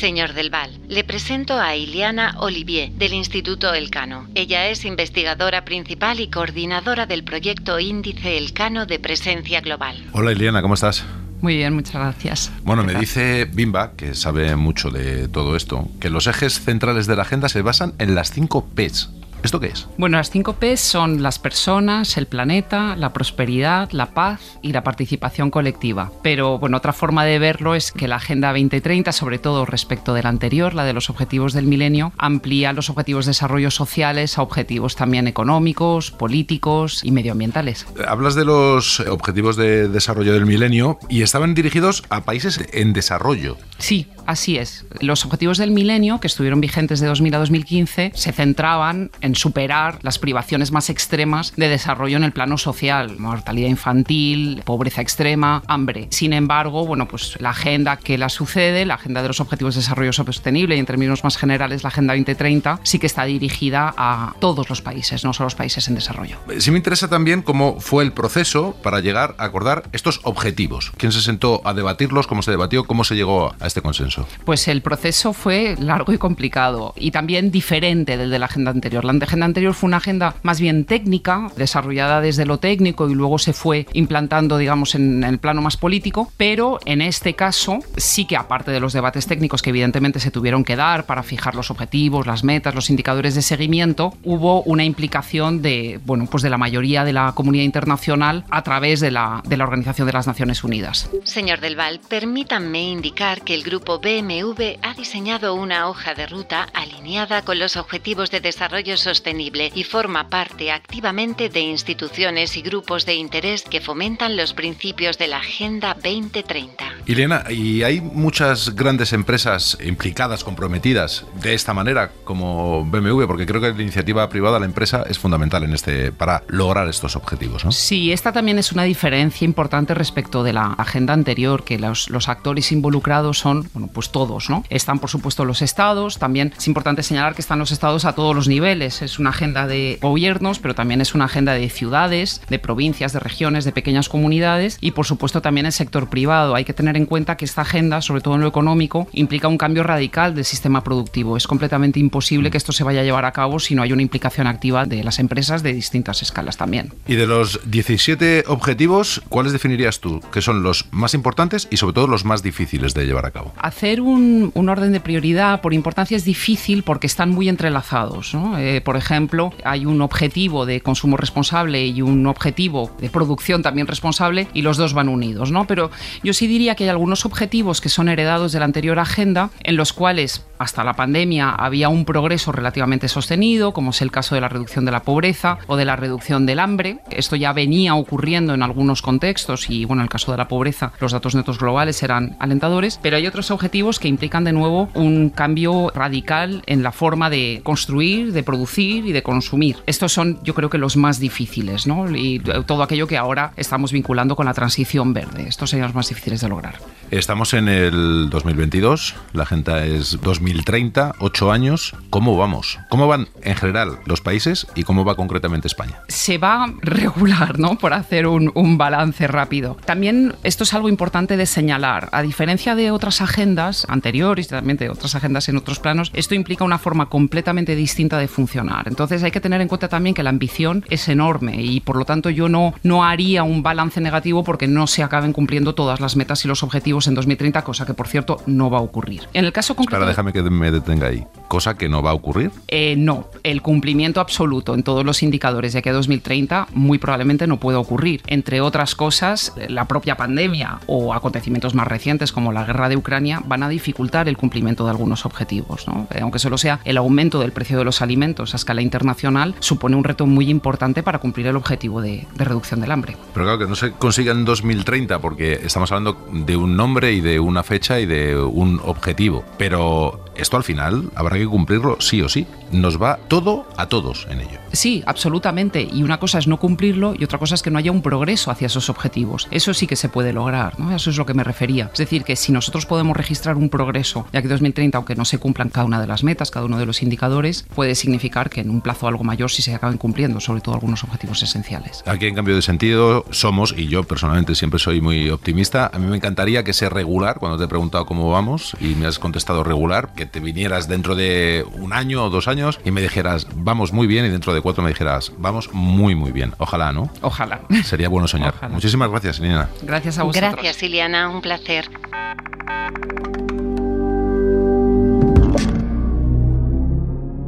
Señor 0.01 0.33
Del 0.33 0.49
Val, 0.49 0.71
le 0.89 1.05
presento 1.05 1.61
a 1.61 1.77
Iliana 1.77 2.35
Olivier 2.39 2.91
del 2.93 3.13
Instituto 3.13 3.75
Elcano. 3.75 4.29
Ella 4.35 4.69
es 4.69 4.87
investigadora 4.87 5.67
principal 5.67 6.21
y 6.21 6.31
coordinadora 6.31 7.05
del 7.05 7.23
proyecto 7.23 7.79
Índice 7.79 8.39
Elcano 8.39 8.87
de 8.87 8.99
Presencia 8.99 9.61
Global. 9.61 10.03
Hola 10.13 10.33
Iliana, 10.33 10.63
¿cómo 10.63 10.73
estás? 10.73 11.05
Muy 11.43 11.57
bien, 11.57 11.75
muchas 11.75 11.97
gracias. 11.97 12.51
Bueno, 12.63 12.83
me 12.83 12.95
dice 12.95 13.45
Bimba, 13.45 13.93
que 13.93 14.15
sabe 14.15 14.57
mucho 14.57 14.89
de 14.89 15.29
todo 15.29 15.55
esto, 15.55 15.87
que 16.01 16.09
los 16.09 16.27
ejes 16.27 16.61
centrales 16.61 17.07
de 17.07 17.17
la 17.17 17.23
agenda 17.23 17.51
se 17.51 17.61
basan 17.61 17.93
en 17.99 18.15
las 18.15 18.31
cinco 18.31 18.67
P's. 18.75 19.11
¿Esto 19.43 19.59
qué 19.61 19.69
es? 19.69 19.89
Bueno, 19.97 20.19
las 20.19 20.31
cinco 20.31 20.55
P 20.55 20.77
son 20.77 21.23
las 21.23 21.39
personas, 21.39 22.17
el 22.17 22.27
planeta, 22.27 22.97
la 22.97 23.13
prosperidad, 23.13 23.91
la 23.93 24.07
paz 24.07 24.59
y 24.63 24.73
la 24.73 24.85
participación 24.85 25.51
colectiva. 25.51 26.13
Pero 26.23 26.59
bueno, 26.59 26.77
otra 26.77 26.93
forma 26.93 27.25
de 27.25 27.39
verlo 27.39 27.75
es 27.75 27.93
que 27.93 28.09
la 28.09 28.17
Agenda 28.17 28.49
2030, 28.49 29.13
sobre 29.13 29.39
todo 29.39 29.65
respecto 29.65 30.15
de 30.15 30.23
la 30.23 30.29
anterior, 30.29 30.75
la 30.75 30.85
de 30.85 30.93
los 30.93 31.11
objetivos 31.11 31.53
del 31.53 31.67
milenio, 31.67 32.13
amplía 32.19 32.73
los 32.73 32.91
objetivos 32.91 33.27
de 33.27 33.31
desarrollo 33.31 33.71
sociales 33.71 34.39
a 34.39 34.43
objetivos 34.43 34.97
también 34.97 35.27
económicos, 35.27 36.11
políticos 36.11 37.01
y 37.05 37.13
medioambientales. 37.13 37.87
Hablas 38.07 38.35
de 38.35 38.45
los 38.45 39.01
objetivos 39.01 39.57
de 39.57 39.89
desarrollo 39.89 40.33
del 40.33 40.47
milenio 40.47 40.99
y 41.09 41.23
estaban 41.23 41.55
dirigidos 41.55 42.03
a 42.11 42.25
países 42.25 42.61
en 42.73 42.93
desarrollo. 42.93 43.57
Sí, 43.81 44.07
así 44.27 44.59
es. 44.59 44.85
Los 45.01 45.25
objetivos 45.25 45.59
del 45.59 45.71
milenio, 45.71 46.21
que 46.21 46.27
estuvieron 46.27 46.61
vigentes 46.61 47.01
de 47.01 47.07
2000 47.07 47.35
a 47.35 47.39
2015, 47.39 48.13
se 48.15 48.33
centraban 48.33 49.11
en 49.21 49.35
superar 49.35 49.99
las 50.03 50.19
privaciones 50.19 50.71
más 50.71 50.91
extremas 50.91 51.53
de 51.57 51.69
desarrollo 51.69 52.17
en 52.17 52.25
el 52.25 52.33
plano 52.33 52.59
social, 52.59 53.19
mortalidad 53.19 53.69
infantil, 53.69 54.63
pobreza 54.65 55.01
extrema, 55.01 55.63
hambre. 55.67 56.09
Sin 56.11 56.33
embargo, 56.33 56.87
bueno, 56.87 57.09
pues 57.09 57.41
la 57.41 57.51
agenda 57.51 57.97
que 57.97 58.19
la 58.19 58.29
sucede, 58.29 58.85
la 58.85 58.95
agenda 58.95 59.23
de 59.23 59.29
los 59.29 59.41
objetivos 59.41 59.75
de 59.75 59.81
desarrollo 59.81 60.13
sostenible 60.13 60.77
y 60.77 60.79
en 60.79 60.87
términos 60.87 61.25
más 61.25 61.37
generales 61.37 61.83
la 61.83 61.89
agenda 61.89 62.15
2030, 62.15 62.81
sí 62.83 62.99
que 62.99 63.07
está 63.07 63.25
dirigida 63.25 63.95
a 63.97 64.35
todos 64.41 64.69
los 64.69 64.83
países, 64.83 65.25
no 65.25 65.33
solo 65.33 65.47
los 65.47 65.55
países 65.55 65.89
en 65.89 65.95
desarrollo. 65.95 66.39
Sí 66.59 66.71
me 66.71 66.77
interesa 66.77 67.09
también 67.09 67.43
cómo 67.43 67.81
fue 67.81 68.05
el 68.05 68.13
proceso 68.13 68.77
para 68.83 69.01
llegar 69.01 69.35
a 69.39 69.45
acordar 69.45 69.85
estos 69.93 70.21
objetivos. 70.25 70.93
¿Quién 70.99 71.13
se 71.13 71.23
sentó 71.23 71.63
a 71.65 71.73
debatirlos? 71.73 72.27
¿Cómo 72.27 72.43
se 72.43 72.51
debatió? 72.51 72.85
¿Cómo 72.85 73.05
se 73.05 73.15
llegó 73.15 73.55
a 73.59 73.70
este 73.71 73.83
consenso? 73.83 74.27
Pues 74.45 74.69
el 74.69 74.83
proceso 74.83 75.33
fue 75.33 75.77
largo 75.79 76.13
y 76.13 76.19
complicado 76.19 76.93
y 76.97 77.11
también 77.11 77.51
diferente 77.51 78.17
del 78.17 78.31
de 78.31 78.39
la 78.39 78.47
agenda 78.47 78.71
anterior. 78.71 79.05
La 79.05 79.13
agenda 79.13 79.47
anterior 79.47 79.75
fue 79.75 79.89
una 79.89 79.99
agenda 79.99 80.35
más 80.43 80.61
bien 80.61 80.85
técnica, 80.85 81.51
desarrollada 81.57 82.21
desde 82.21 82.45
lo 82.45 82.59
técnico 82.59 83.09
y 83.09 83.15
luego 83.15 83.39
se 83.39 83.53
fue 83.53 83.87
implantando, 83.93 84.59
digamos, 84.59 84.95
en 84.95 85.23
el 85.25 85.39
plano 85.39 85.63
más 85.63 85.77
político, 85.77 86.33
pero 86.37 86.79
en 86.85 87.01
este 87.01 87.35
caso 87.35 87.79
sí 87.97 88.25
que 88.25 88.37
aparte 88.37 88.71
de 88.71 88.81
los 88.81 88.93
debates 88.93 89.27
técnicos 89.27 89.63
que 89.63 89.71
evidentemente 89.71 90.21
se 90.21 90.31
tuvieron 90.31 90.65
que 90.65 90.77
dar 90.77 91.07
para 91.07 91.23
fijar 91.23 91.55
los 91.55 91.71
objetivos, 91.71 92.27
las 92.27 92.45
metas, 92.45 92.75
los 92.75 92.91
indicadores 92.91 93.35
de 93.35 93.43
seguimiento, 93.43 94.15
hubo 94.25 94.63
una 94.63 94.85
implicación 94.85 95.63
de, 95.63 96.01
bueno, 96.05 96.27
pues 96.27 96.43
de 96.43 96.51
la 96.51 96.59
mayoría 96.59 97.05
de 97.05 97.13
la 97.13 97.33
comunidad 97.35 97.65
internacional 97.65 98.45
a 98.51 98.63
través 98.63 99.01
de 99.01 99.11
la, 99.11 99.43
de 99.47 99.57
la 99.57 99.65
Organización 99.65 100.07
de 100.07 100.13
las 100.13 100.27
Naciones 100.27 100.65
Unidas. 100.65 101.09
Señor 101.25 101.61
Del 101.61 101.77
Val, 101.77 102.01
permítanme 102.09 102.83
indicar 102.83 103.43
que 103.43 103.55
el 103.55 103.60
grupo 103.63 103.99
BMV 103.99 104.79
ha 104.83 104.95
diseñado 104.95 105.55
una 105.55 105.89
hoja 105.89 106.15
de 106.15 106.27
ruta 106.27 106.69
alineada 106.75 107.43
con 107.43 107.59
los 107.59 107.77
objetivos 107.77 108.31
de 108.31 108.41
desarrollo 108.41 108.97
sostenible 108.97 109.71
y 109.75 109.85
forma 109.85 110.29
parte 110.29 110.73
activamente 110.73 111.49
de 111.49 111.61
instituciones 111.61 112.57
y 112.57 112.63
grupos 112.63 113.07
de 113.07 113.15
interés 113.15 113.63
que 113.63 113.81
fomentan 113.81 114.37
los 114.37 114.55
principios 114.55 115.19
de 115.19 115.29
la 115.29 115.39
Agenda 115.39 115.95
2030. 115.95 116.85
Elena, 117.07 117.45
¿y 117.51 117.83
hay 117.83 118.01
muchas 118.01 118.75
grandes 118.75 119.13
empresas 119.13 119.79
implicadas, 119.85 120.45
comprometidas 120.45 121.25
de 121.43 121.55
esta 121.55 121.75
manera 121.75 122.11
como 122.25 122.85
BMW? 122.85 123.27
Porque 123.27 123.47
creo 123.47 123.61
que 123.61 123.73
la 123.73 123.83
iniciativa 123.83 124.29
privada, 124.29 124.59
la 124.59 124.67
empresa, 124.67 125.05
es 125.09 125.19
fundamental 125.19 125.65
en 125.65 125.75
este 125.75 126.13
para 126.13 126.43
lograr 126.49 126.89
estos 126.89 127.17
objetivos, 127.17 127.65
¿no? 127.65 127.73
Sí, 127.73 128.13
esta 128.13 128.33
también 128.33 128.59
es 128.59 128.73
una 128.73 128.85
diferencia 128.85 129.45
importante 129.45 129.95
respecto 129.95 130.43
de 130.43 130.53
la 130.53 130.67
agenda 130.79 131.13
anterior, 131.13 131.65
que 131.65 131.79
los, 131.79 132.11
los 132.11 132.29
actores 132.29 132.73
involucrados 132.73 133.39
son, 133.39 133.50
bueno, 133.73 133.91
pues 133.93 134.11
todos, 134.11 134.51
¿no? 134.51 134.65
Están, 134.71 134.99
por 134.99 135.11
supuesto, 135.11 135.45
los 135.45 135.63
estados, 135.63 136.19
también 136.19 136.53
es 136.57 136.67
importante 136.67 137.03
señalar 137.03 137.35
que 137.35 137.43
están 137.43 137.59
los 137.59 137.73
estados 137.73 138.05
a 138.05 138.15
todos 138.15 138.35
los 138.35 138.49
niveles, 138.49 139.03
es 139.03 139.19
una 139.19 139.31
agenda 139.31 139.67
de 139.67 139.99
gobiernos, 140.01 140.59
pero 140.59 140.75
también 140.75 141.01
es 141.01 141.15
una 141.15 141.27
agenda 141.27 141.53
de 141.53 141.69
ciudades, 141.69 142.41
de 142.49 142.59
provincias, 142.59 143.13
de 143.13 143.21
regiones, 143.21 143.65
de 143.65 143.73
pequeñas 143.73 144.09
comunidades 144.09 144.79
y, 144.81 144.93
por 144.93 145.07
supuesto, 145.07 145.43
también 145.43 145.67
el 145.67 145.73
sector 145.73 146.09
privado. 146.09 146.55
Hay 146.55 146.65
que 146.65 146.73
tener 146.73 146.97
en 146.97 147.07
cuenta 147.07 147.37
que 147.37 147.45
esta 147.45 147.63
agenda, 147.63 148.01
sobre 148.01 148.21
todo 148.21 148.35
en 148.35 148.41
lo 148.41 148.49
económico, 148.49 149.09
implica 149.13 149.49
un 149.49 149.59
cambio 149.59 149.83
radical 149.83 150.35
del 150.35 150.45
sistema 150.45 150.83
productivo. 150.85 151.37
Es 151.37 151.47
completamente 151.47 152.01
imposible 152.01 152.51
que 152.51 152.57
esto 152.57 152.73
se 152.73 152.85
vaya 152.85 153.01
a 153.01 153.05
llevar 153.05 153.25
a 153.25 153.33
cabo 153.33 153.59
si 153.59 153.75
no 153.75 153.83
hay 153.83 153.93
una 153.93 154.03
implicación 154.03 154.47
activa 154.47 154.85
de 154.85 155.05
las 155.05 155.19
empresas 155.19 155.63
de 155.63 155.73
distintas 155.73 156.23
escalas 156.23 156.57
también. 156.57 156.93
Y 157.07 157.17
de 157.17 157.27
los 157.27 157.61
17 157.71 158.45
objetivos, 158.47 159.23
¿cuáles 159.29 159.53
definirías 159.53 160.01
tú 160.01 160.21
que 160.33 160.43
son 160.43 160.63
los 160.63 160.87
más 160.91 161.15
importantes 161.15 161.69
y 161.71 161.77
sobre 161.77 161.95
todo 161.95 162.07
los 162.07 162.25
más 162.25 162.43
difíciles 162.43 162.95
de 162.95 163.07
llevar 163.07 163.27
a 163.27 163.31
cabo? 163.31 163.40
Hacer 163.59 164.01
un, 164.01 164.53
orden 164.55 164.93
de 164.93 165.01
prioridad 165.01 165.61
por 165.61 165.75
importancia 165.75 166.17
es 166.17 166.25
difícil 166.25 166.83
porque 166.83 167.07
están 167.07 167.31
muy 167.31 167.49
entrelazados. 167.49 168.35
¿no? 168.35 168.59
Eh, 168.59 168.81
por 168.81 168.97
ejemplo, 168.97 169.53
hay 169.65 169.87
un 169.87 170.01
objetivo 170.03 170.67
de 170.67 170.81
consumo 170.81 171.17
responsable 171.17 171.87
y 171.87 172.03
un 172.03 172.27
objetivo 172.27 172.91
de 173.01 173.11
producción 173.11 173.63
también 173.63 173.87
responsable 173.87 174.49
y 174.55 174.63
los 174.63 174.77
dos 174.77 174.95
van 174.95 175.09
unidos. 175.09 175.51
¿no? 175.51 175.67
Pero 175.67 175.91
yo 176.23 176.33
sí 176.33 176.47
diría 176.47 176.75
que 176.75 176.85
hay 176.85 176.91
algunos 176.91 177.27
objetivos 177.27 177.81
que 177.81 177.89
son 177.89 178.09
heredados 178.09 178.53
de 178.53 178.59
la 178.59 178.65
anterior 178.65 178.99
agenda 178.99 179.51
en 179.63 179.77
los 179.77 179.93
cuales 179.93 180.45
hasta 180.61 180.85
la 180.85 180.93
pandemia 180.93 181.51
había 181.51 181.89
un 181.89 182.05
progreso 182.05 182.53
relativamente 182.53 183.09
sostenido, 183.09 183.73
como 183.73 183.93
es 183.93 184.03
el 184.03 184.11
caso 184.11 184.35
de 184.35 184.43
la 184.43 184.51
reducción 184.51 184.85
de 184.85 184.93
la 184.93 185.05
pobreza 185.05 185.57
o 185.67 185.77
de 185.77 185.87
la 185.87 185.97
reducción 185.97 186.45
del 186.45 186.59
hambre. 186.59 186.99
Esto 187.11 187.35
ya 187.35 187.55
venía 187.55 187.95
ocurriendo 187.95 188.53
en 188.53 188.63
algunos 188.63 189.01
contextos 189.01 189.71
y, 189.71 189.87
bueno, 189.87 190.03
en 190.03 190.05
el 190.05 190.11
caso 190.11 190.33
de 190.33 190.37
la 190.37 190.49
pobreza, 190.49 190.93
los 191.01 191.13
datos 191.13 191.35
netos 191.35 191.59
globales 191.59 192.03
eran 192.03 192.37
alentadores, 192.41 193.01
pero 193.03 193.17
hay 193.17 193.27
otros 193.27 193.51
objetivos 193.51 193.99
que 193.99 194.09
implican 194.09 194.45
de 194.45 194.53
nuevo 194.53 194.91
un 194.93 195.31
cambio 195.31 195.91
radical 195.95 196.63
en 196.67 196.83
la 196.83 196.93
forma 196.93 197.31
de 197.31 197.63
construir, 197.65 198.35
de 198.35 198.43
producir 198.43 199.07
y 199.07 199.13
de 199.13 199.23
consumir. 199.23 199.79
Estos 199.87 200.13
son, 200.13 200.43
yo 200.45 200.55
creo 200.55 200.69
que 200.69 200.77
los 200.77 200.99
más 200.99 201.19
difíciles, 201.19 201.87
¿no? 201.87 202.15
Y 202.15 202.39
todo 202.67 202.83
aquello 202.83 203.07
que 203.07 203.17
ahora 203.17 203.53
estamos 203.57 203.93
vinculando 203.93 204.37
con 204.37 204.45
la 204.45 204.53
transición 204.53 205.15
verde. 205.15 205.47
Estos 205.49 205.71
serían 205.71 205.87
los 205.87 205.95
más 205.95 206.11
difíciles 206.11 206.43
de 206.43 206.51
lograr. 206.51 206.75
Estamos 207.11 207.55
en 207.55 207.69
el 207.69 208.29
2022, 208.29 209.15
la 209.33 209.45
agenda 209.45 209.87
es 209.87 210.21
2030, 210.53 211.15
ocho 211.21 211.53
años. 211.53 211.95
¿Cómo 212.11 212.37
vamos? 212.37 212.79
¿Cómo 212.89 213.07
van 213.07 213.29
en 213.43 213.55
general 213.55 214.01
los 214.05 214.21
países 214.21 214.67
y 214.75 214.83
cómo 214.83 215.05
va 215.05 215.15
concretamente 215.15 215.69
España? 215.69 216.01
Se 216.09 216.39
va 216.39 216.73
regular, 216.83 217.59
¿no? 217.59 217.79
Por 217.79 217.93
hacer 217.93 218.27
un, 218.27 218.51
un 218.55 218.77
balance 218.77 219.27
rápido. 219.27 219.77
También 219.85 220.35
esto 220.43 220.65
es 220.65 220.75
algo 220.75 220.89
importante 220.89 221.37
de 221.37 221.47
señalar. 221.47 222.09
A 222.13 222.23
diferencia 222.23 222.75
de 222.75 222.91
otras 222.91 223.21
agendas 223.21 223.87
anteriores, 223.89 224.49
también 224.49 224.77
de 224.77 224.91
otras 224.91 225.15
agendas 225.15 225.49
en 225.49 225.57
otros 225.57 225.79
planos, 225.79 226.11
esto 226.15 226.35
implica 226.35 226.65
una 226.65 226.79
forma 226.79 227.09
completamente 227.09 227.77
distinta 227.77 228.19
de 228.19 228.29
funcionar. 228.29 228.89
Entonces 228.89 229.23
hay 229.23 229.31
que 229.31 229.41
tener 229.41 229.61
en 229.61 229.69
cuenta 229.69 229.89
también 229.89 230.15
que 230.15 230.23
la 230.23 230.31
ambición 230.31 230.85
es 230.91 231.09
enorme 231.09 231.63
y 231.63 231.81
por 231.81 231.97
lo 231.97 232.05
tanto 232.05 232.31
yo 232.31 232.49
no, 232.49 232.75
no 232.83 233.05
haría 233.05 233.45
un 233.45 233.63
balance 233.63 234.01
negativo 234.01 234.43
porque 234.43 234.67
no 234.67 234.87
se 234.87 235.03
acaben 235.03 235.33
cumpliendo 235.33 235.75
todas 235.75 236.01
las 236.01 236.17
metas 236.17 236.45
y 236.45 236.49
los 236.49 236.63
objetivos 236.63 237.07
en 237.07 237.15
2030, 237.15 237.63
cosa 237.63 237.87
que 237.87 237.95
por 237.95 238.09
cierto 238.09 238.43
no 238.47 238.71
va 238.71 238.79
a 238.79 238.83
ocurrir. 238.83 239.29
En 239.33 239.45
el 239.45 239.53
caso 239.53 239.77
concreto... 239.77 240.05
Déjame 240.05 240.33
que 240.33 240.40
me 240.49 240.71
detenga 240.71 241.09
ahí. 241.09 241.27
¿Cosa 241.49 241.77
que 241.77 241.89
no 241.89 242.01
va 242.01 242.11
a 242.11 242.15
ocurrir? 242.15 242.53
Eh, 242.69 242.95
no, 242.97 243.27
el 243.43 243.61
cumplimiento 243.61 244.21
absoluto 244.21 244.73
en 244.75 244.85
todos 244.85 245.05
los 245.05 245.25
indicadores 245.25 245.73
de 245.73 245.81
aquí 245.81 245.89
a 245.89 245.93
2030 245.93 246.69
muy 246.75 246.99
probablemente 246.99 247.49
no 247.49 247.59
puede 247.59 247.77
ocurrir. 247.77 248.23
Entre 248.29 248.61
otras 248.61 248.95
cosas, 248.95 249.53
la 249.69 249.87
propia 249.87 250.17
pandemia 250.17 250.79
o 250.87 251.13
acontecimientos 251.13 251.75
más 251.75 251.89
recientes 251.89 252.31
como 252.31 252.53
la 252.53 252.65
guerra 252.65 252.89
de 252.89 252.97
Ucrania 252.97 253.43
van 253.45 253.65
a 253.65 253.69
dificultar 253.69 254.29
el 254.29 254.37
cumplimiento 254.37 254.85
de 254.85 254.91
algunos 254.91 255.27
objetivos. 255.27 255.89
¿no? 255.89 256.07
Eh, 256.15 256.21
aunque 256.23 256.39
solo 256.39 256.57
sea 256.57 256.79
el 256.85 256.97
aumento 256.97 257.41
del 257.41 257.51
precio 257.51 257.79
de 257.79 257.85
los 257.85 258.01
alimentos 258.01 258.55
a 258.55 258.57
escala 258.57 258.81
internacional, 258.83 259.57
supone 259.59 259.97
un 259.97 260.05
reto 260.05 260.27
muy 260.27 260.51
importante 260.51 261.03
para 261.03 261.19
cumplir 261.19 261.49
el 261.49 261.57
objetivo 261.57 262.01
de, 262.01 262.29
de 262.33 262.45
reducción 262.45 262.81
del 262.81 262.93
hambre. 262.93 263.17
Pero 263.35 263.47
claro 263.47 263.59
que 263.59 263.67
no 263.67 263.75
se 263.75 263.91
consiga 263.91 264.31
en 264.31 264.45
2030 264.45 265.19
porque 265.19 265.55
estamos 265.55 265.91
hablando 265.91 266.17
de 266.33 266.57
un 266.57 266.77
nombre 266.77 267.13
y 267.13 267.21
de 267.21 267.41
una 267.41 267.65
fecha 267.65 267.99
y 267.99 268.07
de 268.07 268.37
un 268.37 268.81
objetivo. 268.85 269.45
Pero 269.59 270.30
esto 270.37 270.57
al 270.57 270.65
final 270.65 271.11
habrá 271.15 271.37
que 271.37 271.47
cumplirlo 271.47 271.97
sí 272.01 272.23
o 272.23 272.29
sí. 272.29 272.47
Nos 272.73 273.01
va 273.01 273.19
todo 273.29 273.67
a 273.77 273.87
todos 273.87 274.27
en 274.31 274.41
ello. 274.41 274.59
Sí, 274.73 275.03
absolutamente. 275.07 275.83
Y 275.83 276.03
una 276.03 276.21
cosa 276.21 276.39
es 276.39 276.47
no 276.47 276.59
cumplirlo 276.59 277.15
y 277.19 277.25
otra 277.25 277.39
cosa 277.39 277.55
es 277.55 277.63
que 277.63 277.71
no 277.71 277.79
haya 277.79 277.91
un 277.91 278.03
progreso 278.03 278.51
hacia 278.51 278.67
esos 278.67 278.89
objetivos. 278.89 279.49
Eso 279.51 279.75
sí 279.75 279.87
que 279.87 279.97
se 279.97 280.09
puede 280.09 280.33
lograr, 280.33 280.79
¿no? 280.79 280.95
Eso 280.95 281.11
es 281.11 281.17
lo 281.17 281.27
que 281.27 281.35
me 281.35 281.45
refería. 281.45 281.91
Es 281.93 281.99
decir, 281.99 282.25
que 282.25 282.37
si 282.37 282.53
nosotros 282.53 282.87
podemos 282.87 283.17
registrar 283.17 283.57
un 283.57 283.69
progreso, 283.69 284.27
ya 284.33 284.43
que 284.43 284.49
2030, 284.49 284.99
aunque 284.99 285.17
no 285.17 285.25
se 285.25 285.39
cumplan 285.39 285.69
cada 285.69 285.87
una 285.87 286.01
de 286.01 286.07
las 286.07 286.23
metas, 286.23 286.51
cada 286.51 286.67
uno 286.67 286.79
de 286.79 286.87
los 286.87 287.03
indicadores, 287.03 287.67
puede 287.75 287.95
significar 287.95 288.51
que 288.51 288.61
en 288.61 288.71
un 288.71 288.81
plazo 288.81 289.09
algo 289.09 289.25
mayor 289.25 289.51
sí 289.51 289.63
se 289.63 289.75
acaben 289.75 289.99
cumpliendo, 289.99 290.41
sobre 290.41 290.61
todo 290.61 290.75
algunos 290.75 291.03
objetivos 291.05 291.43
esenciales. 291.43 292.03
Aquí 292.07 292.27
en 292.27 292.35
cambio 292.35 292.55
de 292.55 292.63
sentido 292.63 293.25
somos, 293.31 293.75
y 293.77 293.89
yo 293.89 294.05
personalmente 294.05 294.55
siempre 294.55 294.79
soy 294.79 295.01
muy 295.01 295.31
optimista, 295.31 295.91
a 295.93 295.99
mí 295.99 296.07
me 296.07 296.17
encantaría 296.17 296.65
que 296.65 296.73
sea 296.73 296.89
regular, 296.89 297.39
cuando 297.39 297.59
te 297.59 297.65
he 297.65 297.69
preguntado 297.69 298.07
cómo 298.07 298.31
vamos 298.31 298.77
y 298.81 298.95
me 298.95 299.07
has 299.07 299.19
contestado 299.19 299.65
regular, 299.65 300.13
que 300.15 300.27
te 300.31 300.41
vinieras 300.41 300.89
dentro 300.89 301.15
de 301.15 301.65
un 301.75 301.93
año 301.93 302.25
o 302.25 302.31
dos 302.31 302.49
años 302.49 302.81
y 302.85 302.91
me 302.91 303.03
dijeras, 303.03 303.47
vamos 303.55 303.93
muy 303.93 304.07
bien, 304.07 304.25
y 304.25 304.29
dentro 304.29 304.55
de 304.55 304.61
cuatro 304.61 304.83
me 304.83 304.91
dijeras, 304.91 305.33
vamos 305.39 305.71
muy, 305.73 306.15
muy 306.15 306.33
bien. 306.33 306.55
Ojalá, 306.59 306.93
¿no? 306.93 307.11
Ojalá. 307.23 307.63
Sería 307.85 308.09
bueno 308.09 308.29
soñar. 308.29 308.55
Muchísimas 308.71 309.11
gracias, 309.11 309.41
Liliana. 309.41 309.69
Gracias 309.83 310.19
a 310.19 310.23
vosotros. 310.23 310.53
Gracias, 310.53 310.83
Iliana. 310.83 311.29
Un 311.29 311.41
placer. 311.41 311.91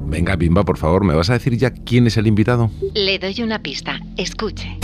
Venga, 0.07 0.37
Bimba, 0.37 0.63
por 0.63 0.77
favor, 0.77 1.05
¿me 1.05 1.15
vas 1.15 1.31
a 1.31 1.33
decir 1.33 1.57
ya 1.57 1.71
quién 1.71 2.07
es 2.07 2.19
el 2.19 2.27
invitado? 2.27 2.71
Le 2.93 3.19
doy 3.19 3.43
una 3.43 3.61
pista. 3.61 3.99
Escuche. 4.19 4.79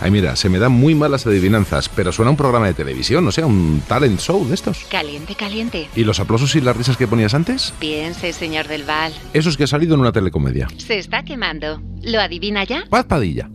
Ay, 0.00 0.10
mira, 0.10 0.36
se 0.36 0.48
me 0.48 0.58
dan 0.58 0.72
muy 0.72 0.94
malas 0.94 1.26
adivinanzas, 1.26 1.88
pero 1.88 2.12
suena 2.12 2.30
un 2.30 2.36
programa 2.36 2.66
de 2.66 2.74
televisión, 2.74 3.26
o 3.26 3.32
sea, 3.32 3.46
un 3.46 3.82
talent 3.88 4.20
show 4.20 4.46
de 4.46 4.54
estos. 4.54 4.84
Caliente, 4.90 5.34
caliente. 5.34 5.88
¿Y 5.96 6.04
los 6.04 6.20
aplausos 6.20 6.54
y 6.54 6.60
las 6.60 6.76
risas 6.76 6.96
que 6.96 7.06
ponías 7.06 7.34
antes? 7.34 7.72
Piense, 7.78 8.32
señor 8.32 8.68
del 8.68 8.84
Val. 8.84 9.12
Eso 9.32 9.48
es 9.48 9.56
que 9.56 9.64
ha 9.64 9.68
salido 9.68 9.94
en 9.94 10.00
una 10.00 10.12
telecomedia. 10.12 10.68
Se 10.76 10.98
está 10.98 11.22
quemando. 11.22 11.80
¿Lo 12.02 12.20
adivina 12.20 12.64
ya? 12.64 12.84
Paz 12.88 13.06
Padilla. 13.06 13.48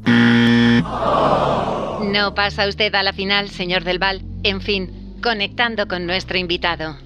No 2.04 2.34
pasa 2.36 2.68
usted 2.68 2.94
a 2.96 3.04
la 3.04 3.14
final, 3.14 3.50
señor 3.50 3.84
del 3.84 4.00
Val. 4.00 4.22
En 4.44 4.62
fin, 4.62 5.18
conectando 5.22 5.88
con 5.88 6.06
nuestro 6.08 6.38
invitado. 6.38 6.98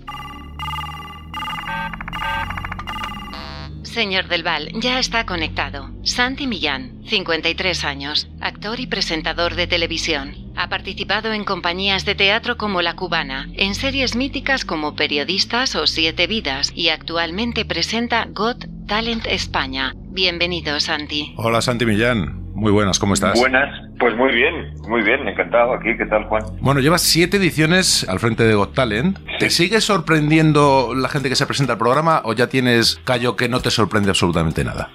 Señor 3.96 4.28
Del 4.28 4.44
Val, 4.44 4.72
ya 4.74 5.00
está 5.00 5.26
conectado. 5.26 5.90
Santi 6.04 6.48
Millán, 6.48 7.02
53 7.06 7.86
años, 7.86 8.28
actor 8.42 8.82
y 8.82 8.88
presentador 8.88 9.56
de 9.56 9.68
televisión. 9.68 10.36
Ha 10.58 10.68
participado 10.68 11.32
en 11.32 11.46
compañías 11.46 12.04
de 12.04 12.14
teatro 12.14 12.58
como 12.58 12.82
La 12.82 12.98
Cubana, 12.98 13.50
en 13.54 13.74
series 13.74 14.18
míticas 14.18 14.66
como 14.66 14.98
Periodistas 14.98 15.78
o 15.78 15.88
Siete 15.88 16.28
Vidas 16.28 16.74
y 16.76 16.90
actualmente 16.90 17.64
presenta 17.64 18.28
Got 18.30 18.66
Talent 18.86 19.28
España. 19.28 19.94
Bienvenido, 20.10 20.82
Santi. 20.82 21.34
Hola, 21.38 21.62
Santi 21.62 21.86
Millán. 21.86 22.45
Muy 22.56 22.72
buenas, 22.72 23.00
¿cómo 23.00 23.14
estás? 23.14 23.38
Buenas, 23.38 23.70
pues 24.00 24.16
muy 24.16 24.34
bien, 24.34 24.74
muy 24.88 25.04
bien, 25.04 25.28
encantado 25.28 25.74
aquí. 25.74 25.90
¿Qué 25.98 26.06
tal, 26.06 26.24
Juan? 26.24 26.42
Bueno, 26.62 26.80
llevas 26.80 27.02
siete 27.02 27.36
ediciones 27.36 28.08
al 28.08 28.20
frente 28.20 28.44
de 28.44 28.56
Got 28.56 28.74
Talent. 28.74 29.20
¿Te 29.40 29.50
sigue 29.50 29.82
sorprendiendo 29.82 30.94
la 30.96 31.10
gente 31.10 31.28
que 31.28 31.36
se 31.36 31.46
presenta 31.46 31.74
al 31.74 31.80
programa 31.80 32.22
o 32.24 32.32
ya 32.32 32.48
tienes 32.48 33.02
callo 33.04 33.36
que 33.36 33.50
no 33.50 33.60
te 33.60 33.72
sorprende 33.72 34.10
absolutamente 34.10 34.64
nada? 34.64 34.90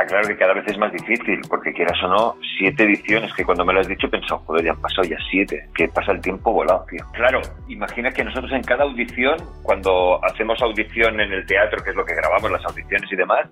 Está 0.00 0.14
claro 0.14 0.28
que 0.28 0.36
cada 0.38 0.54
vez 0.54 0.66
es 0.66 0.78
más 0.78 0.90
difícil, 0.92 1.42
porque 1.46 1.74
quieras 1.74 2.02
o 2.02 2.08
no, 2.08 2.36
siete 2.56 2.84
ediciones 2.84 3.34
que 3.34 3.44
cuando 3.44 3.66
me 3.66 3.74
lo 3.74 3.80
has 3.80 3.88
dicho 3.88 4.06
he 4.06 4.10
pensado, 4.10 4.40
joder, 4.46 4.64
ya 4.64 4.70
han 4.70 4.80
pasado 4.80 5.06
ya 5.06 5.18
siete, 5.30 5.68
que 5.74 5.88
pasa 5.88 6.12
el 6.12 6.22
tiempo 6.22 6.54
volado, 6.54 6.86
tío. 6.88 7.04
Claro, 7.12 7.42
imagina 7.68 8.10
que 8.10 8.24
nosotros 8.24 8.50
en 8.52 8.62
cada 8.62 8.84
audición, 8.84 9.36
cuando 9.62 10.18
hacemos 10.24 10.62
audición 10.62 11.20
en 11.20 11.30
el 11.34 11.44
teatro, 11.44 11.84
que 11.84 11.90
es 11.90 11.96
lo 11.96 12.06
que 12.06 12.14
grabamos, 12.14 12.50
las 12.50 12.64
audiciones 12.64 13.12
y 13.12 13.16
demás, 13.16 13.46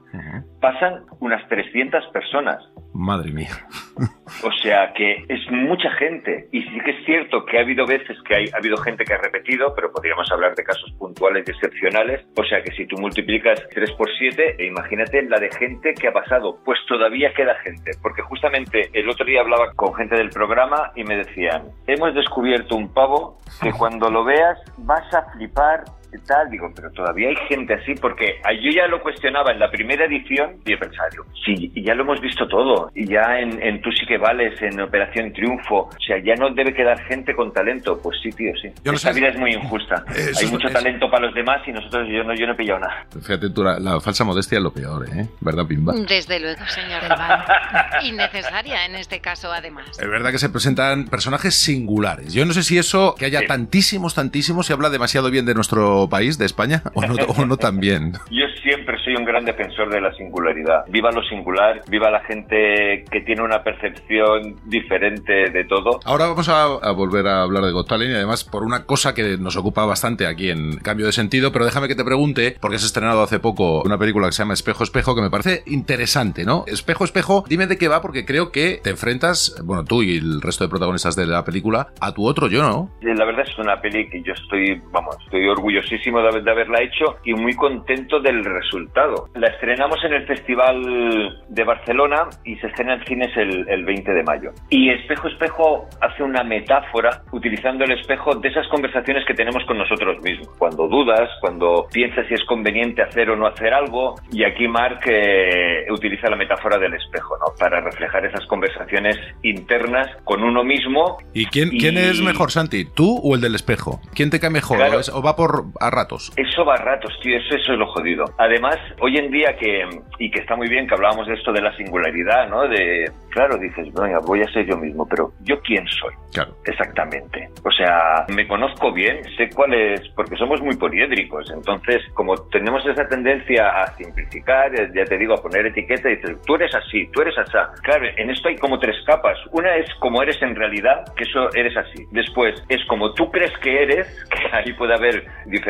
pasan 0.59 1.05
unas 1.21 1.47
300 1.51 2.07
personas. 2.15 2.65
Madre 2.95 3.31
mía. 3.31 3.51
O 4.45 4.53
sea 4.63 4.93
que 4.95 5.25
es 5.29 5.41
mucha 5.51 5.91
gente. 5.93 6.49
Y 6.53 6.63
sí 6.63 6.81
que 6.85 6.91
es 6.91 7.05
cierto 7.05 7.45
que 7.45 7.59
ha 7.59 7.63
habido 7.63 7.87
veces 7.87 8.17
que 8.27 8.37
hay, 8.37 8.45
ha 8.53 8.59
habido 8.59 8.77
gente 8.77 9.05
que 9.05 9.15
ha 9.15 9.19
repetido, 9.19 9.75
pero 9.75 9.91
podríamos 9.91 10.31
hablar 10.31 10.55
de 10.55 10.63
casos 10.63 10.93
puntuales 10.99 11.45
y 11.47 11.51
excepcionales. 11.51 12.27
O 12.37 12.45
sea 12.45 12.63
que 12.63 12.71
si 12.73 12.87
tú 12.87 12.97
multiplicas 12.99 13.67
3 13.75 13.93
por 13.93 14.09
7, 14.17 14.57
e 14.59 14.67
imagínate 14.67 15.23
la 15.23 15.39
de 15.39 15.51
gente 15.51 15.95
que 15.95 16.09
ha 16.09 16.13
pasado. 16.13 16.38
Pues 16.65 16.79
todavía 16.87 17.33
queda 17.35 17.55
gente. 17.57 17.91
Porque 18.03 18.23
justamente 18.23 18.91
el 18.93 19.09
otro 19.09 19.25
día 19.25 19.41
hablaba 19.41 19.73
con 19.75 19.95
gente 19.95 20.17
del 20.17 20.31
programa 20.31 20.93
y 20.95 21.05
me 21.05 21.17
decían, 21.17 21.65
hemos 21.87 22.15
descubierto 22.15 22.77
un 22.77 22.93
pavo 22.93 23.39
que 23.61 23.73
cuando 23.73 24.11
lo 24.11 24.25
veas 24.25 24.59
vas 24.79 25.13
a 25.15 25.23
flipar 25.33 25.85
y 26.13 26.19
tal, 26.27 26.51
digo, 26.51 26.71
pero 26.75 26.91
todavía 26.93 27.29
hay 27.29 27.37
gente 27.49 27.75
así, 27.75 27.95
porque 27.95 28.41
yo 28.63 28.71
ya 28.71 28.87
lo 28.87 29.03
cuestionaba 29.03 29.53
en 29.53 29.59
la 29.59 29.71
primera 29.71 30.05
edición 30.07 30.57
y 30.65 30.73
he 30.73 30.77
pensado, 30.79 31.09
digo, 31.11 31.25
sí, 31.45 31.71
y 31.75 31.83
ya 31.83 31.95
lo 31.95 32.03
hemos 32.05 32.21
visto 32.21 32.47
todo, 32.49 32.91
y 32.95 33.07
ya 33.07 33.39
en, 33.41 33.63
en 33.63 33.81
Tú 33.83 33.91
sí 33.93 34.05
que 34.07 34.19
vales, 34.19 34.61
en 34.63 34.81
Operación 34.81 35.33
Triunfo, 35.33 35.89
o 35.89 36.01
sea, 36.05 36.19
ya 36.23 36.35
no 36.35 36.51
debe 36.51 36.75
quedar 36.75 36.99
gente 37.05 37.35
con 37.35 37.53
talento, 37.53 38.01
pues 38.03 38.19
sí, 38.23 38.31
tío, 38.31 38.53
sí. 38.61 38.69
Yo 38.85 38.93
no 38.93 38.97
Esta 38.97 39.13
sé- 39.13 39.21
vida 39.21 39.29
es 39.31 39.39
muy 39.39 39.53
injusta, 39.53 40.05
Eso 40.15 40.41
hay 40.41 40.47
mucho 40.51 40.69
talento 40.71 41.11
para 41.11 41.27
los 41.27 41.35
demás 41.35 41.61
y 41.67 41.73
nosotros, 41.73 42.09
yo 42.11 42.25
no, 42.25 42.35
yo 42.35 42.47
no 42.47 42.53
he 42.53 42.57
pillado 42.57 42.81
nada. 42.81 43.07
Fíjate 43.21 43.51
tú, 43.51 43.63
la, 43.63 43.79
la 43.79 44.01
falsa 44.01 44.25
modestia 44.25 44.59
es 44.59 44.65
lo 44.65 44.73
peor, 44.73 45.07
¿eh? 45.09 45.27
¿Verdad, 45.41 45.67
Pimba? 45.67 45.95
Desde 46.09 46.41
luego, 46.41 46.61
señor. 46.67 47.03
Innecesaria 48.03 48.87
en 48.87 48.95
este 48.97 49.21
caso, 49.21 49.53
además. 49.53 49.87
Es 49.99 50.09
verdad 50.09 50.31
que 50.31 50.39
se 50.39 50.49
presentan 50.49 51.07
personajes 51.07 51.55
singulares. 51.55 52.33
Yo 52.33 52.45
no 52.45 52.53
sé 52.53 52.63
si 52.63 52.79
eso, 52.79 53.15
que 53.19 53.25
haya 53.27 53.41
Sí. 53.41 53.47
tantísimos, 53.47 54.15
tantísimos, 54.15 54.67
se 54.67 54.73
habla 54.73 54.91
demasiado 54.91 55.31
bien 55.31 55.47
de 55.47 55.55
nuestro 55.55 55.98
país, 56.07 56.37
de 56.37 56.45
España, 56.45 56.83
o 56.95 57.01
no, 57.03 57.15
o 57.15 57.47
no 57.47 57.57
tan 57.57 57.81
bien. 57.81 58.13
Yo 58.31 58.45
siempre 58.63 58.97
soy 59.03 59.17
un 59.17 59.25
gran 59.25 59.47
defensor 59.47 59.89
de 59.91 60.01
la 60.03 60.13
singularidad. 60.13 60.85
Viva 60.89 61.11
lo 61.11 61.23
singular, 61.23 61.81
viva 61.89 62.11
la 62.11 62.21
gente 62.25 63.05
que 63.11 63.21
tiene 63.23 63.43
una 63.43 63.63
percepción 63.63 64.57
diferente 64.67 65.51
de 65.51 65.65
todo. 65.65 66.01
Ahora 66.05 66.27
vamos 66.27 66.49
a, 66.49 66.65
a 66.65 66.93
volver 66.93 67.27
a 67.27 67.43
hablar 67.43 67.65
de 67.65 67.73
Got 67.73 67.89
Talent 67.89 68.11
y 68.13 68.15
además 68.15 68.45
por 68.45 68.63
una 68.65 68.85
cosa 68.85 69.15
que 69.15 69.37
nos 69.39 69.57
ocupa 69.57 69.87
bastante 69.87 70.27
aquí 70.27 70.51
en 70.51 70.77
Cambio 70.79 71.07
de 71.07 71.13
Sentido, 71.13 71.53
pero 71.53 71.65
déjame 71.65 71.89
que 71.89 71.95
te 71.95 72.05
pregunte, 72.05 72.57
porque 72.61 72.79
se 72.79 72.85
ha 72.85 72.89
estrenado 72.89 73.23
hace 73.23 73.39
poco 73.41 73.83
una 73.83 73.99
película 73.99 74.27
que 74.27 74.33
se 74.33 74.43
llama 74.43 74.55
Espejo 74.55 74.85
Espejo, 74.85 75.15
que 75.15 75.23
me 75.23 75.31
parece 75.31 75.63
interesante, 75.67 76.45
¿no? 76.45 76.65
Espejo 76.67 77.05
Espejo, 77.05 77.45
dime 77.49 77.67
de 77.67 77.79
qué 77.79 77.89
va, 77.89 78.03
porque 78.03 78.25
creo 78.27 78.51
que 78.53 78.81
te 78.83 78.91
enfrentas, 78.91 79.57
bueno, 79.65 79.85
tú 79.85 80.03
y 80.03 80.19
el 80.19 80.41
resto 80.43 80.65
de 80.65 80.71
protagonistas 80.71 81.17
de 81.17 81.27
la 81.27 81.45
película, 81.45 81.89
a 82.01 82.13
tu 82.13 82.27
otro 82.27 82.49
yo, 82.49 82.63
¿no? 82.63 82.91
Eh, 83.01 83.15
La 83.15 83.25
verdad 83.25 83.47
es 83.49 83.59
una 83.59 83.81
peli 83.81 84.09
que 84.11 84.23
yo 84.23 84.33
estoy, 84.33 84.81
vamos, 84.93 85.17
estoy 85.25 85.49
orgullosísimo 85.89 86.21
de, 86.23 86.43
de 86.43 86.51
haberla 86.51 86.83
hecho 86.83 87.17
y 87.25 87.35
muy 87.35 87.55
contento 87.55 88.21
del 88.21 88.45
resultado. 88.45 89.29
La 89.35 89.49
estrenamos 89.49 89.99
en 90.05 90.13
el 90.15 90.27
Festival 90.27 91.39
de 91.49 91.65
Barcelona 91.65 92.29
y 92.45 92.57
se 92.57 92.67
estrena 92.69 92.95
en 92.95 93.05
cines 93.05 93.37
el, 93.37 93.69
el 93.69 93.85
20 93.85 94.13
de 94.13 94.23
mayo. 94.23 94.51
Y 94.71 94.91
Espejo 94.91 95.29
Espejo 95.29 95.87
hace 96.01 96.23
una 96.23 96.43
metáfora 96.45 97.23
utilizando 97.33 97.85
el 97.85 97.93
espejo 97.93 98.35
de 98.37 98.49
esas 98.49 98.67
conversaciones 98.69 99.25
que 99.27 99.35
tenemos 99.35 99.65
con 99.67 99.79
nosotros 99.79 100.21
mismos. 100.23 100.49
Cuando 100.59 100.89
dudas, 100.89 101.29
cuando 101.41 101.87
piensas 101.93 102.27
si 102.29 102.35
es 102.35 102.45
conveniente 102.45 103.03
hacer 103.03 103.31
o 103.31 103.37
no 103.37 103.47
hacer 103.47 103.73
algo. 103.73 104.15
Y 104.33 104.45
aquí 104.45 104.69
Mark 104.69 105.01
eh, 105.07 105.87
utiliza 105.91 106.29
la 106.29 106.37
metáfora 106.37 106.79
del 106.79 106.95
espejo, 106.95 107.37
¿no? 107.39 107.47
Para 107.59 107.81
reflejar 107.81 108.25
esas 108.27 108.45
conversaciones 108.47 109.17
internas 109.43 110.09
con 110.25 110.43
uno 110.43 110.65
mismo 110.65 111.19
¿Y 111.33 111.47
quién, 111.47 111.71
quién 111.71 111.95
Y- 111.95 111.99
es 111.99 112.21
mejor, 112.23 112.51
Santi? 112.51 112.85
¿Tú 112.85 113.21
o 113.23 113.35
el 113.35 113.41
del 113.41 113.55
espejo? 113.55 114.01
¿Quién 114.15 114.31
te 114.31 114.41
cae 114.41 114.51
mejor? 114.51 114.79
Claro. 114.79 114.97
¿O, 114.97 115.01
es- 115.01 115.09
o 115.09 115.23
va 115.23 115.37
por 115.37 115.65
a 115.81 115.91
ratos? 115.91 116.33
Eso 116.37 116.65
va 116.65 116.75
a 116.75 116.79
ratos, 116.79 117.13
tío, 117.23 117.37
eso, 117.37 117.57
eso 117.57 117.73
es 117.73 117.79
lo 117.79 117.87
jodido. 117.87 118.25
Además, 118.39 118.77
hoy 119.01 119.17
en 119.17 119.31
día 119.31 119.57
que, 119.57 119.89
y 120.19 120.31
que 120.31 120.41
está 120.41 120.57
muy 120.57 120.69
bien 120.69 120.87
que 120.87 120.95
hablábamos 120.95 121.27
de 121.27 121.35
esto 121.35 121.53
de 121.53 121.63
la 121.63 121.75
singularidad, 121.77 122.49
¿no? 122.49 122.69
De, 122.69 123.11
claro, 123.31 123.57
dices, 123.59 123.93
venga, 123.95 124.19
voy 124.21 124.43
a 124.43 124.53
ser 124.53 124.67
yo 124.67 124.77
mismo, 124.77 125.07
pero 125.09 125.33
¿yo 125.43 125.61
quién 125.61 125.87
soy? 125.87 126.15
Claro. 126.33 126.55
Exactamente. 126.65 127.49
O 127.65 127.71
sea, 127.71 128.27
me 128.29 128.47
conozco 128.47 128.93
bien, 128.93 129.23
sé 129.37 129.49
cuál 129.55 129.75
es, 129.75 130.09
porque 130.15 130.37
somos 130.37 130.61
muy 130.61 130.77
poliédricos. 130.77 131.51
Entonces, 131.51 132.03
como 132.15 132.35
tenemos 132.49 132.85
esa 132.87 133.07
tendencia 133.09 133.69
a 133.69 133.87
simplificar, 133.97 134.75
eh, 134.75 134.91
ya 134.95 135.05
te 135.05 135.17
digo, 135.19 135.35
a 135.35 135.43
poner 135.43 135.67
etiqueta 135.67 136.11
y 136.11 136.17
dices, 136.17 136.37
tú 136.47 136.55
eres 136.57 136.75
así, 136.75 137.09
tú 137.13 137.23
eres 137.23 137.37
así. 137.39 137.53
Claro, 137.83 138.07
en 138.17 138.31
esto 138.31 138.49
hay 138.49 138.57
como 138.57 138.79
tres 138.79 138.97
capas. 139.07 139.39
Una 139.53 139.77
es 139.77 139.87
como 140.01 140.23
eres 140.23 140.41
en 140.43 140.55
realidad, 140.55 141.05
que 141.17 141.25
eso 141.25 141.49
eres 141.55 141.77
así. 141.77 142.05
Después 142.11 142.63
es 142.69 142.85
como 142.87 143.13
tú 143.15 143.31
crees 143.31 143.57
que 143.59 143.83
eres, 143.83 144.07
que 144.31 144.57
ahí 144.57 144.73
puede 144.75 144.95
haber 144.95 145.25
diferencias. 145.47 145.68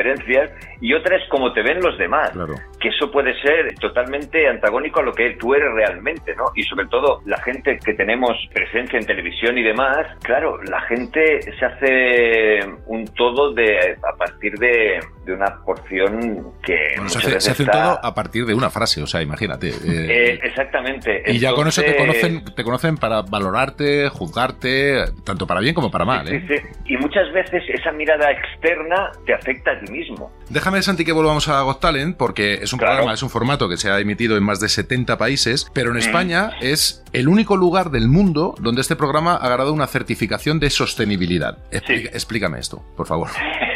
Y 0.81 0.95
otra 0.95 1.17
es 1.17 1.28
como 1.28 1.52
te 1.52 1.62
ven 1.62 1.81
los 1.81 1.99
demás 1.99 2.31
Claro. 2.31 2.55
que 2.81 2.88
eso 2.88 3.11
puede 3.11 3.35
ser 3.40 3.75
totalmente 3.81 4.49
antagónico 4.49 5.00
a 5.00 5.02
lo 5.02 5.12
que 5.12 5.31
tú 5.38 5.55
eres 5.55 5.73
realmente, 5.75 6.35
¿no? 6.37 6.45
Y 6.55 6.62
sobre 6.64 6.87
todo 6.87 7.21
la 7.25 7.38
gente 7.43 7.78
que 7.85 7.95
tenemos 7.95 8.37
presencia 8.52 8.99
en 8.99 9.07
televisión 9.07 9.59
y 9.59 9.62
demás, 9.62 10.07
claro, 10.23 10.62
la 10.64 10.81
gente 10.83 11.40
se 11.43 11.64
hace 11.64 12.61
un 12.87 13.05
todo 13.14 13.52
de 13.52 13.97
a 14.02 14.17
partir 14.17 14.55
de, 14.55 15.00
de 15.29 15.35
una 15.35 15.63
porción 15.65 16.55
que... 16.63 16.97
se 17.07 17.51
hace, 17.51 17.65
todo 17.67 18.01
a 18.03 18.15
partir 18.15 18.47
de 18.47 18.55
una 18.55 18.71
frase, 18.71 19.03
o 19.03 19.07
sea, 19.07 19.21
imagínate. 19.21 19.69
Eh, 19.69 20.41
exactamente. 20.43 21.23
Y 21.27 21.39
ya 21.39 21.53
con 21.53 21.69
eso 21.69 21.83
te 21.83 21.97
conocen, 21.97 22.45
te 22.57 22.65
conocen 22.65 22.97
para 22.97 23.21
valorarte, 23.21 24.09
juzgarte, 24.09 25.05
tanto 25.25 25.47
para 25.47 25.61
bien 25.61 25.75
como 25.75 25.91
para 25.91 26.07
mal. 26.07 26.27
Sí, 26.27 26.41
sí. 26.49 26.55
Y 26.87 26.97
muchas 26.97 27.31
veces 27.33 27.63
esa 27.69 27.93
mirada 27.93 28.31
externa 28.31 29.13
te 29.27 29.35
afecta 29.35 29.73
a 29.73 29.81
ti 29.81 29.93
mismo. 29.93 30.33
Déjame, 30.49 30.81
Santi, 30.81 31.05
que 31.05 31.13
volvamos 31.13 31.47
a 31.49 31.61
Got 31.61 31.81
Talent, 31.81 32.17
porque 32.17 32.55
es 32.55 32.73
un 32.73 32.79
programa, 32.79 33.13
es 33.13 33.23
un 33.23 33.29
formato 33.29 33.69
que 33.69 33.77
se 33.77 33.91
ha 33.91 34.01
emitido 34.01 34.39
en 34.39 34.45
más 34.45 34.61
de 34.61 34.71
70 34.71 35.19
países, 35.19 35.71
pero 35.75 35.91
en 35.91 35.97
mm. 35.97 35.99
España 35.99 36.51
es 36.63 37.05
el 37.13 37.29
único 37.29 37.59
lugar 37.59 37.91
del 37.91 38.09
mundo 38.09 38.55
donde 38.59 38.81
este 38.81 38.97
programa 38.97 39.37
ha 39.37 39.49
ganado 39.51 39.75
una 39.75 39.87
certificación 39.87 40.59
de 40.59 40.71
sostenibilidad. 40.71 41.59
Explícame 41.71 42.59
esto, 42.59 42.83
por 42.97 43.07
favor. 43.07 43.29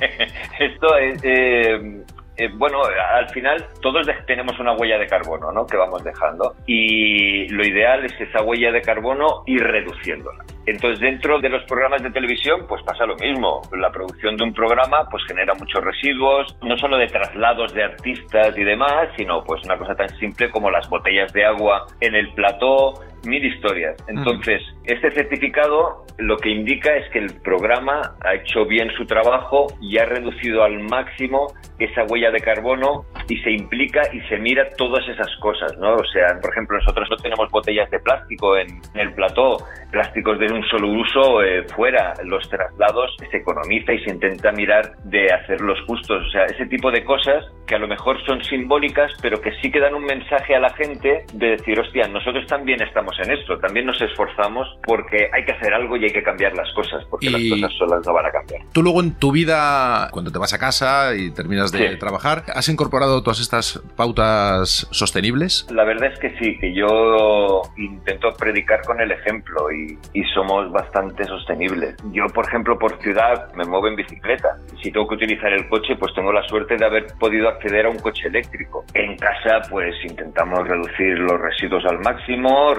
esto 0.58 0.96
es... 0.96 1.20
Eh, 1.24 2.04
eh, 2.40 2.48
bueno, 2.54 2.80
al 2.84 3.28
final 3.28 3.66
todos 3.82 4.06
tenemos 4.26 4.58
una 4.58 4.72
huella 4.72 4.96
de 4.96 5.06
carbono, 5.06 5.52
¿no? 5.52 5.66
Que 5.66 5.76
vamos 5.76 6.02
dejando. 6.02 6.54
Y 6.66 7.46
lo 7.48 7.62
ideal 7.62 8.06
es 8.06 8.18
esa 8.18 8.42
huella 8.42 8.72
de 8.72 8.80
carbono 8.80 9.42
ir 9.44 9.62
reduciéndola. 9.62 10.42
Entonces, 10.64 11.00
dentro 11.00 11.38
de 11.38 11.50
los 11.50 11.62
programas 11.64 12.02
de 12.02 12.10
televisión, 12.10 12.66
pues 12.66 12.82
pasa 12.82 13.04
lo 13.04 13.16
mismo. 13.16 13.60
La 13.76 13.90
producción 13.90 14.38
de 14.38 14.44
un 14.44 14.54
programa, 14.54 15.06
pues 15.10 15.22
genera 15.26 15.52
muchos 15.52 15.84
residuos, 15.84 16.56
no 16.62 16.78
solo 16.78 16.96
de 16.96 17.08
traslados 17.08 17.74
de 17.74 17.84
artistas 17.84 18.56
y 18.56 18.64
demás, 18.64 19.08
sino 19.18 19.44
pues 19.44 19.62
una 19.64 19.76
cosa 19.76 19.94
tan 19.94 20.08
simple 20.16 20.48
como 20.48 20.70
las 20.70 20.88
botellas 20.88 21.30
de 21.34 21.44
agua 21.44 21.86
en 22.00 22.14
el 22.14 22.32
plató, 22.32 22.94
mil 23.26 23.44
historias. 23.44 23.96
Entonces, 24.08 24.62
este 24.84 25.10
certificado 25.12 26.04
lo 26.18 26.36
que 26.36 26.50
indica 26.50 26.94
es 26.96 27.10
que 27.10 27.18
el 27.18 27.40
programa 27.42 28.14
ha 28.24 28.34
hecho 28.34 28.66
bien 28.66 28.90
su 28.96 29.06
trabajo 29.06 29.68
y 29.80 29.98
ha 29.98 30.04
reducido 30.04 30.62
al 30.62 30.80
máximo 30.80 31.46
esa 31.78 32.04
huella 32.04 32.30
de 32.30 32.40
carbono 32.40 33.04
y 33.28 33.38
se 33.38 33.50
implica 33.52 34.02
y 34.12 34.20
se 34.28 34.36
mira 34.36 34.68
todas 34.76 35.06
esas 35.08 35.34
cosas, 35.40 35.76
¿no? 35.78 35.94
O 35.94 36.04
sea, 36.12 36.38
por 36.40 36.50
ejemplo, 36.52 36.76
nosotros 36.76 37.08
no 37.10 37.16
tenemos 37.16 37.50
botellas 37.50 37.90
de 37.90 37.98
plástico 38.00 38.58
en, 38.58 38.80
el 38.94 39.12
plató, 39.14 39.56
plásticos 39.90 40.38
de 40.38 40.52
un 40.52 40.62
solo 40.64 40.88
uso 40.88 41.42
eh, 41.42 41.64
fuera, 41.74 42.12
los 42.24 42.46
traslados 42.48 43.16
se 43.30 43.36
economiza 43.38 43.92
y 43.92 44.04
se 44.04 44.10
intenta 44.10 44.52
mirar 44.52 44.96
de 45.04 45.32
hacerlos 45.32 45.78
justos, 45.86 46.26
o 46.26 46.30
sea, 46.30 46.44
ese 46.44 46.66
tipo 46.66 46.90
de 46.90 47.04
cosas 47.04 47.44
que 47.66 47.76
a 47.76 47.78
lo 47.78 47.88
mejor 47.88 48.22
son 48.26 48.42
simbólicas, 48.44 49.12
pero 49.22 49.40
que 49.40 49.52
sí 49.62 49.70
que 49.70 49.80
dan 49.80 49.94
un 49.94 50.04
mensaje 50.04 50.54
a 50.54 50.60
la 50.60 50.70
gente 50.70 51.24
de 51.32 51.50
decir, 51.50 51.78
hostia, 51.78 52.08
nosotros 52.08 52.44
también 52.46 52.82
estamos 52.82 53.09
en 53.18 53.32
esto, 53.32 53.58
también 53.58 53.86
nos 53.86 54.00
esforzamos 54.00 54.68
porque 54.84 55.28
hay 55.32 55.44
que 55.44 55.52
hacer 55.52 55.74
algo 55.74 55.96
y 55.96 56.04
hay 56.04 56.12
que 56.12 56.22
cambiar 56.22 56.54
las 56.54 56.72
cosas, 56.72 57.04
porque 57.10 57.30
las 57.30 57.42
cosas 57.50 57.72
solas 57.78 58.06
no 58.06 58.12
van 58.12 58.26
a 58.26 58.30
cambiar. 58.30 58.62
Tú 58.72 58.82
luego 58.82 59.00
en 59.00 59.14
tu 59.14 59.32
vida, 59.32 60.08
cuando 60.10 60.30
te 60.30 60.38
vas 60.38 60.52
a 60.52 60.58
casa 60.58 61.14
y 61.16 61.30
terminas 61.32 61.72
de 61.72 61.96
trabajar, 61.96 62.44
¿has 62.54 62.68
incorporado 62.68 63.22
todas 63.22 63.40
estas 63.40 63.82
pautas 63.96 64.86
sostenibles? 64.90 65.66
La 65.70 65.84
verdad 65.84 66.12
es 66.12 66.18
que 66.18 66.30
sí, 66.38 66.58
que 66.58 66.74
yo 66.74 67.62
intento 67.76 68.32
predicar 68.34 68.82
con 68.82 69.00
el 69.00 69.10
ejemplo 69.10 69.70
y, 69.72 69.98
y 70.12 70.24
somos 70.34 70.70
bastante 70.70 71.24
sostenibles. 71.24 71.96
Yo, 72.12 72.26
por 72.26 72.46
ejemplo, 72.46 72.78
por 72.78 73.00
ciudad 73.02 73.52
me 73.54 73.64
muevo 73.64 73.88
en 73.88 73.96
bicicleta. 73.96 74.56
Si 74.82 74.90
tengo 74.90 75.06
que 75.08 75.14
utilizar 75.16 75.52
el 75.52 75.68
coche, 75.68 75.96
pues 75.96 76.14
tengo 76.14 76.32
la 76.32 76.46
suerte 76.48 76.76
de 76.76 76.84
haber 76.84 77.06
podido 77.18 77.48
acceder 77.48 77.86
a 77.86 77.90
un 77.90 77.98
coche 77.98 78.28
eléctrico. 78.28 78.84
En 78.94 79.16
casa, 79.16 79.60
pues 79.70 79.94
intentamos 80.04 80.66
reducir 80.66 81.18
los 81.18 81.40
residuos 81.40 81.84
al 81.84 82.00
máximo, 82.00 82.74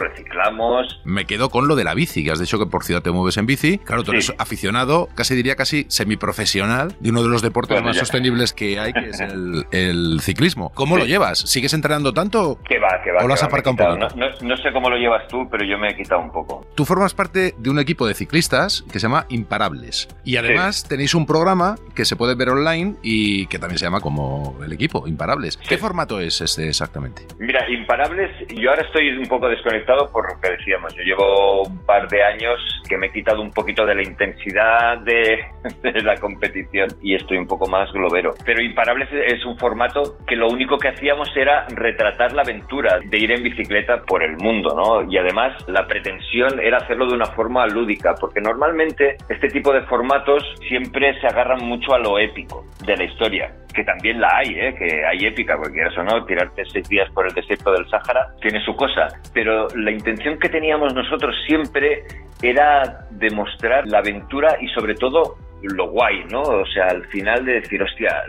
Me 1.06 1.26
quedo 1.26 1.50
con 1.50 1.68
lo 1.68 1.76
de 1.76 1.84
la 1.84 1.94
bici, 1.94 2.24
que 2.24 2.32
has 2.32 2.40
dicho 2.40 2.60
que 2.60 2.66
por 2.66 2.84
ciudad 2.84 3.02
te 3.02 3.12
mueves 3.12 3.38
en 3.38 3.46
bici. 3.46 3.78
Claro, 3.80 4.04
tú 4.04 4.12
eres 4.12 4.34
aficionado, 4.38 5.10
casi 5.16 5.36
diría 5.36 5.56
casi 5.56 5.86
semiprofesional, 5.90 6.96
de 7.00 7.10
uno 7.10 7.24
de 7.24 7.30
los 7.30 7.42
deportes 7.42 7.82
más 7.84 7.98
sostenibles 7.98 8.54
que 8.54 8.80
hay, 8.80 8.94
que 8.94 9.10
es 9.10 9.20
el, 9.72 10.20
ciclismo. 10.22 10.72
¿Cómo 10.74 10.98
lo 10.98 11.06
llevas? 11.06 11.40
¿Sigues 11.40 11.74
entrenando 11.74 12.14
tanto? 12.14 12.60
Que 12.68 12.80
va, 12.80 13.02
que 13.04 13.12
va. 13.12 13.24
¿O 13.24 13.28
lo 13.28 13.34
has 13.34 13.44
aparcado 13.44 13.72
un 13.72 13.78
poco? 13.78 14.18
No, 14.42 14.58
sé 14.58 14.72
cómo 14.72 14.90
lo 14.90 14.98
llevas 14.98 15.28
tú, 15.28 15.48
pero 15.50 15.66
yo 15.66 15.78
me 15.78 15.90
he 15.90 15.96
quitado 15.96 16.22
un 16.22 16.32
poco. 16.32 16.66
Tú 16.76 16.86
formas 16.86 17.14
parte 17.14 17.54
de 17.58 17.70
un 17.70 17.80
equipo 17.80 18.08
de 18.08 18.14
ciclistas 18.14 18.84
que 18.92 19.00
se 19.00 19.08
llama 19.08 19.26
Imparables. 19.30 20.08
Y 20.24 20.38
además 20.38 20.88
tenéis 20.88 21.16
un 21.16 21.26
programa 21.26 21.76
que 21.96 22.06
se 22.06 22.16
puede 22.16 22.36
ver 22.36 22.50
online 22.50 22.96
y 23.02 23.48
que 23.48 23.60
también 23.60 23.78
se 23.78 23.86
llama 23.86 24.02
como 24.02 24.58
el 24.64 24.72
equipo, 24.74 25.08
Imparables. 25.08 25.58
¿Qué 25.58 25.78
formato 25.78 26.20
es 26.20 26.42
este 26.42 26.68
exactamente? 26.68 27.24
Mira, 27.40 27.70
Imparables, 27.70 28.32
yo 28.50 28.70
ahora 28.70 28.84
estoy 28.84 29.10
un 29.18 29.28
poco 29.28 29.48
desconectado 29.48 30.11
por 30.12 30.32
lo 30.32 30.40
que 30.40 30.52
decíamos. 30.52 30.94
Yo 30.96 31.04
llevo 31.04 31.64
un 31.64 31.86
par 31.86 32.08
de 32.08 32.24
años 32.24 32.60
que 32.88 32.98
me 32.98 33.08
he 33.08 33.12
quitado 33.12 33.42
un 33.42 33.52
poquito 33.52 33.86
de 33.86 33.96
la 33.96 34.04
intensidad 34.04 34.98
de, 35.00 35.46
de 35.82 36.02
la 36.02 36.18
competición 36.18 36.90
y 37.02 37.16
estoy 37.16 37.38
un 37.38 37.48
poco 37.48 37.68
más 37.68 37.92
globero. 37.92 38.34
Pero 38.46 38.62
Imparables 38.62 39.10
es 39.12 39.46
un 39.46 39.58
formato 39.58 40.18
que 40.28 40.36
lo 40.36 40.48
único 40.48 40.78
que 40.78 40.90
hacíamos 40.90 41.30
era 41.36 41.66
retratar 41.70 42.34
la 42.34 42.42
aventura 42.42 43.00
de 43.04 43.18
ir 43.18 43.32
en 43.32 43.44
bicicleta 43.44 44.02
por 44.04 44.24
el 44.24 44.38
mundo, 44.38 44.76
¿no? 44.76 45.10
Y 45.10 45.18
además 45.18 45.54
la 45.68 45.88
pretensión 45.88 46.60
era 46.60 46.78
hacerlo 46.78 47.08
de 47.08 47.16
una 47.16 47.28
forma 47.28 47.66
lúdica, 47.68 48.16
porque 48.20 48.42
normalmente 48.42 49.18
este 49.30 49.48
tipo 49.50 49.74
de 49.74 49.82
formatos 49.84 50.44
siempre 50.68 51.20
se 51.20 51.28
agarran 51.28 51.64
mucho 51.64 51.94
a 51.94 52.00
lo 52.00 52.20
épico 52.20 52.66
de 52.86 52.98
la 52.98 53.04
historia, 53.04 53.54
que 53.74 53.84
también 53.84 54.20
la 54.20 54.30
hay, 54.38 54.50
¿eh? 54.50 54.76
que 54.78 55.06
hay 55.06 55.26
épica, 55.26 55.58
porque 55.58 55.74
quieras 55.74 55.98
o 55.98 56.04
no, 56.04 56.26
tirarte 56.26 56.64
seis 56.66 56.88
días 56.90 57.10
por 57.12 57.28
el 57.28 57.34
desierto 57.34 57.72
del 57.72 57.88
Sáhara 57.90 58.28
tiene 58.42 58.64
su 58.64 58.76
cosa, 58.76 59.08
pero 59.34 59.68
la 59.76 59.92
intención 60.02 60.40
que 60.40 60.50
teníamos 60.50 60.96
nosotros 60.96 61.36
siempre 61.46 62.04
era 62.42 63.06
demostrar 63.12 63.88
la 63.88 64.00
aventura 64.00 64.58
y 64.60 64.68
sobre 64.70 64.96
todo 64.96 65.38
lo 65.68 65.90
guay, 65.90 66.24
¿no? 66.30 66.42
O 66.42 66.66
sea, 66.66 66.88
al 66.88 67.06
final 67.08 67.46
de 67.46 67.54
decir, 67.62 67.82
hostia, 67.82 68.24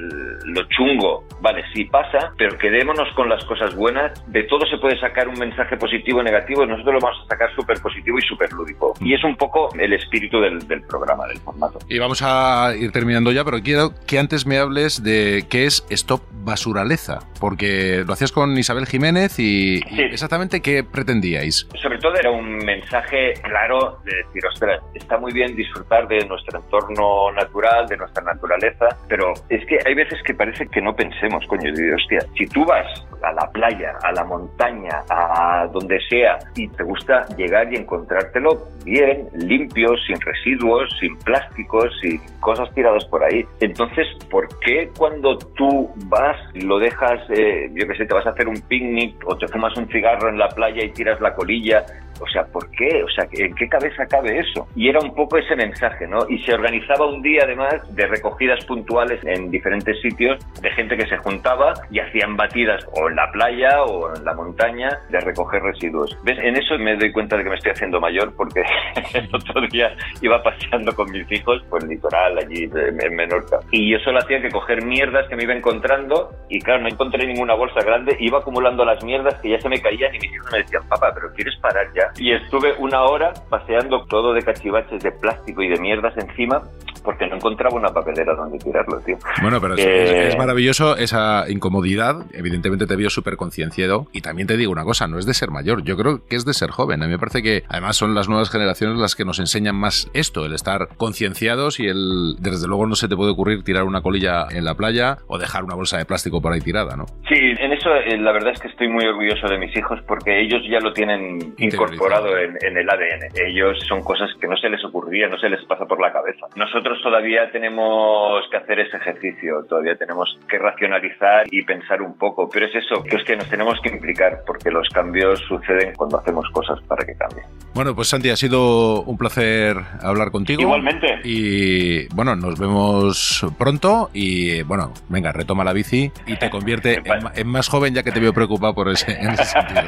lo 0.45 0.62
chungo, 0.68 1.25
vale, 1.40 1.64
sí 1.75 1.85
pasa, 1.85 2.33
pero 2.37 2.57
quedémonos 2.59 3.09
con 3.14 3.29
las 3.29 3.45
cosas 3.45 3.75
buenas. 3.75 4.12
De 4.31 4.45
todo 4.45 4.66
se 4.66 4.79
puede 4.79 4.99
sacar 4.99 5.29
un 5.29 5.38
mensaje 5.38 5.77
positivo 5.77 6.21
o 6.21 6.23
negativo, 6.23 6.66
nosotros 6.66 6.95
lo 6.95 7.01
vamos 7.01 7.25
a 7.25 7.29
sacar 7.29 7.55
súper 7.55 7.81
positivo 7.81 8.18
y 8.18 8.23
súper 8.23 8.53
lúdico. 8.53 8.95
Y 9.01 9.14
es 9.14 9.25
un 9.25 9.37
poco 9.37 9.68
el 9.79 9.92
espíritu 9.92 10.40
del, 10.40 10.59
programa, 10.88 11.27
del 11.27 11.38
formato. 11.38 11.79
Y 11.88 11.99
vamos 11.99 12.23
a 12.23 12.73
ir 12.79 12.92
terminando 12.92 13.33
ya, 13.33 13.45
pero 13.45 13.61
quiero 13.61 13.90
que 14.07 14.18
antes 14.18 14.47
me 14.47 14.59
hables 14.59 15.03
de 15.03 15.45
qué 15.51 15.66
es 15.66 15.85
Stop 15.90 16.23
Basuraleza, 16.31 17.21
porque 17.40 18.05
lo 18.07 18.12
hacías 18.12 18.33
con 18.33 18.57
Isabel 18.59 18.87
Jiménez 18.87 19.38
y, 19.38 19.81
exactamente 19.97 20.61
qué 20.61 20.85
pretendíais. 20.85 21.68
Sobre 21.81 21.99
todo 21.99 22.14
era 22.14 22.31
un 22.31 22.59
mensaje 22.59 23.35
claro 23.42 23.99
de 24.05 24.16
decir, 24.16 24.45
ostras, 24.47 24.83
está 24.95 25.18
muy 25.18 25.33
bien 25.33 25.55
disfrutar 25.55 26.09
de 26.09 26.27
nuestro 26.27 26.59
entorno 26.59 27.21
natural, 27.30 27.87
de 27.87 27.96
nuestra 27.96 28.24
naturaleza, 28.24 28.88
pero 29.08 29.32
es 29.48 29.64
que 29.66 29.78
hay 29.87 29.94
veces 29.94 30.20
que 30.24 30.35
parece 30.35 30.66
que 30.66 30.80
no 30.80 30.94
pensemos, 30.96 31.46
coño, 31.46 31.72
digo, 31.72 31.96
hostia, 31.96 32.20
si 32.37 32.46
tú 32.46 32.64
vas 32.64 32.87
a 33.22 33.32
la 33.32 33.48
playa, 33.52 33.92
a 34.02 34.12
la 34.12 34.24
montaña, 34.24 35.02
a 35.08 35.68
donde 35.72 36.00
sea, 36.08 36.38
y 36.56 36.68
te 36.68 36.82
gusta 36.82 37.26
llegar 37.37 37.72
y 37.72 37.76
encontrártelo 37.76 38.66
bien, 38.85 39.28
limpio, 39.35 39.96
sin 40.06 40.20
residuos, 40.20 40.90
sin 40.98 41.16
plásticos, 41.18 41.92
sin 42.00 42.20
cosas 42.40 42.72
tiradas 42.74 43.04
por 43.04 43.22
ahí. 43.22 43.44
Entonces, 43.61 44.06
¿por 44.30 44.48
qué 44.61 44.90
cuando 44.96 45.38
tú 45.38 45.90
vas, 46.06 46.37
lo 46.54 46.78
dejas, 46.78 47.20
eh, 47.30 47.70
yo 47.72 47.87
que 47.87 47.96
sé, 47.96 48.06
te 48.06 48.14
vas 48.14 48.26
a 48.26 48.30
hacer 48.30 48.48
un 48.48 48.61
picnic 48.62 49.14
o 49.26 49.37
te 49.37 49.46
fumas 49.48 49.76
un 49.76 49.87
cigarro 49.88 50.28
en 50.28 50.38
la 50.38 50.48
playa 50.48 50.85
y 50.85 50.90
tiras 50.90 51.20
la 51.20 51.35
colilla 51.35 51.85
o 52.22 52.28
sea, 52.28 52.44
¿por 52.44 52.70
qué? 52.70 53.02
O 53.02 53.08
sea, 53.08 53.26
¿en 53.32 53.54
qué 53.54 53.68
cabeza 53.68 54.06
cabe 54.06 54.38
eso? 54.38 54.68
Y 54.76 54.88
era 54.88 55.00
un 55.00 55.14
poco 55.14 55.38
ese 55.38 55.56
mensaje, 55.56 56.06
¿no? 56.06 56.20
Y 56.28 56.38
se 56.40 56.54
organizaba 56.54 57.06
un 57.06 57.20
día 57.22 57.42
además 57.44 57.74
de 57.94 58.06
recogidas 58.06 58.64
puntuales 58.64 59.20
en 59.24 59.50
diferentes 59.50 60.00
sitios 60.00 60.38
de 60.61 60.70
gente 60.70 60.96
que 60.96 61.06
se 61.06 61.16
juntaba 61.18 61.74
y 61.90 61.98
hacían 61.98 62.37
batidas 62.37 62.87
o 62.92 63.08
en 63.08 63.16
la 63.16 63.30
playa 63.32 63.82
o 63.82 64.14
en 64.14 64.24
la 64.24 64.35
montaña 64.35 64.88
de 65.11 65.20
recoger 65.20 65.62
residuos. 65.62 66.16
¿Ves? 66.24 66.38
En 66.38 66.56
eso 66.56 66.78
me 66.78 66.96
doy 66.96 67.12
cuenta 67.12 67.37
de 67.37 67.44
que 67.44 67.50
me 67.50 67.56
estoy 67.56 67.72
haciendo 67.72 68.00
mayor 68.00 68.35
porque 68.37 68.62
el 69.14 69.28
otro 69.35 69.61
día 69.70 69.94
iba 70.20 70.42
paseando 70.42 70.94
con 70.94 71.11
mis 71.11 71.30
hijos 71.32 71.62
por 71.68 71.82
el 71.82 71.88
litoral 71.88 72.38
allí 72.38 72.70
en 72.72 73.16
Menorca. 73.16 73.61
Y 73.70 73.90
yo 73.90 73.98
solo 74.00 74.18
hacía 74.18 74.40
que 74.40 74.50
coger 74.50 74.85
mierdas 74.85 75.28
que 75.28 75.37
me 75.37 75.42
iba 75.42 75.54
encontrando 75.54 76.30
y 76.48 76.61
claro, 76.61 76.82
no 76.82 76.88
encontré 76.88 77.26
ninguna 77.26 77.54
bolsa 77.54 77.80
grande, 77.80 78.16
iba 78.20 78.38
acumulando 78.38 78.85
las 78.85 79.02
mierdas 79.04 79.40
que 79.40 79.50
ya 79.50 79.61
se 79.61 79.68
me 79.68 79.80
caían 79.80 80.14
y 80.14 80.18
mis 80.18 80.32
hijos 80.32 80.52
me 80.52 80.58
decían, 80.58 80.82
papá, 80.88 81.12
pero 81.14 81.32
¿quieres 81.35 81.56
parar 81.61 81.87
ya? 81.94 82.12
Y 82.16 82.33
estuve 82.33 82.75
una 82.79 83.03
hora 83.03 83.33
paseando 83.48 84.05
todo 84.07 84.33
de 84.33 84.42
cachivaches 84.42 85.03
de 85.03 85.12
plástico 85.12 85.62
y 85.62 85.68
de 85.68 85.81
mierdas 85.81 86.16
encima 86.16 86.62
porque 87.03 87.27
no 87.27 87.37
encontraba 87.37 87.77
una 87.77 87.88
papelera 87.88 88.35
donde 88.35 88.59
tirarlo, 88.59 89.01
tío. 89.01 89.16
Bueno, 89.40 89.61
pero 89.61 89.75
es, 89.75 89.85
eh, 89.85 90.37
maravilloso 90.38 90.96
esa 90.96 91.44
incomodidad. 91.48 92.27
Evidentemente 92.33 92.87
te 92.87 92.96
vio 92.96 93.11
súper 93.11 93.37
concienciado. 93.37 94.07
Y 94.12 94.20
también 94.20 94.48
te 94.48 94.57
digo 94.57 94.72
una 94.72 94.85
cosa, 94.85 95.07
no 95.09 95.18
es 95.18 95.27
de 95.27 95.35
ser 95.35 95.51
mayor, 95.51 95.83
yo 95.85 95.96
creo 95.96 96.27
que 96.27 96.37
es 96.37 96.44
de 96.44 96.55
ser 96.55 96.70
joven. 96.70 97.03
A 97.03 97.07
mí 97.07 97.12
me 97.12 97.18
parece 97.18 97.42
que 97.42 97.64
además 97.68 97.96
son 97.96 98.14
las 98.14 98.29
nuevas 98.29 98.51
generaciones 98.51 98.98
las 98.98 99.14
que 99.14 99.25
nos 99.25 99.38
enseñan 99.38 99.77
más 99.77 100.11
esto, 100.14 100.46
el 100.46 100.55
estar 100.55 100.88
concienciados 100.96 101.81
y 101.81 101.87
el, 101.87 102.37
desde 102.38 102.66
luego 102.68 102.87
no 102.87 102.94
se 102.94 103.09
te 103.09 103.16
puede 103.16 103.33
ocurrir 103.33 103.64
tirar 103.64 103.85
una 103.85 104.03
colilla 104.03 104.46
en 104.51 104.64
la 104.64 104.75
playa 104.75 105.18
o 105.27 105.38
dejar 105.38 105.64
una 105.64 105.75
bolsa 105.75 105.98
de 105.98 106.05
plástico 106.05 106.40
por 106.40 106.53
ahí 106.53 106.61
tirada, 106.61 106.96
¿no? 106.96 107.07
Sí, 107.29 107.37
en 107.37 107.72
eso 107.72 107.90
eh, 107.94 108.18
la 108.18 108.33
verdad 108.33 108.53
es 108.53 108.61
que 108.61 108.68
estoy 108.68 108.88
muy 108.88 109.05
orgulloso 109.05 109.48
de 109.48 109.59
mis 109.59 109.77
hijos 109.77 110.01
porque 110.07 110.40
ellos 110.40 110.62
ya 110.70 110.81
lo 110.81 110.92
tienen 110.92 111.55
incorporado 111.59 111.91
en, 111.92 112.57
en 112.61 112.76
el 112.76 112.88
ADN. 112.88 113.28
Ellos 113.35 113.78
son 113.88 114.02
cosas 114.02 114.31
que 114.40 114.46
no 114.46 114.57
se 114.57 114.68
les 114.68 114.85
ocurría, 114.85 115.28
no 115.28 115.38
se 115.38 115.48
les 115.48 115.64
pasa 115.64 115.87
por 115.87 116.00
la 116.00 116.12
cabeza. 116.12 116.46
Nosotros 116.57 117.00
todavía 117.02 117.50
tenemos 117.50 118.44
que 118.50 118.57
hacer 118.57 118.81
ese 118.81 118.96
ejercicio, 118.96 119.64
todavía 119.68 119.96
tenemos 119.96 120.38
que 120.48 120.59
racionalizar 120.59 121.46
y 121.50 121.62
pensar 121.62 122.02
un 122.02 122.16
poco, 122.16 122.48
pero 122.50 122.66
es 122.66 122.74
eso, 122.74 123.02
que 123.02 123.16
es 123.16 123.24
que 123.24 123.37
nos 123.37 123.48
tenemos 123.48 123.78
que 123.83 123.90
implicar, 123.90 124.40
porque 124.46 124.70
los 124.70 124.88
cambios 124.88 125.40
suceden 125.48 125.94
cuando 125.96 126.18
hacemos 126.18 126.48
cosas 126.50 126.78
para 126.87 127.05
que 127.05 127.14
cambien. 127.14 127.46
Bueno, 127.74 127.94
pues 127.94 128.09
Santi, 128.09 128.31
ha 128.31 128.37
sido 128.37 129.02
un 129.02 129.16
placer 129.16 129.76
hablar 130.02 130.31
contigo. 130.31 130.61
Igualmente. 130.61 131.20
Y 131.24 132.07
bueno, 132.14 132.37
nos 132.37 132.59
vemos 132.59 133.46
pronto 133.59 134.11
y 134.12 134.62
bueno, 134.62 134.92
venga, 135.09 135.33
retoma 135.33 135.64
la 135.64 135.72
bici 135.72 136.11
y 136.26 136.37
te 136.37 136.50
convierte 136.50 137.00
en, 137.35 137.48
más 137.48 137.68
joven 137.68 137.94
ya 137.94 138.02
que 138.02 138.12
te 138.12 138.20
veo 138.20 138.33
preocupado 138.33 138.74
por 138.74 138.88
ese, 138.88 139.12
en 139.12 139.31
ese 139.31 139.44
sentido. 139.44 139.83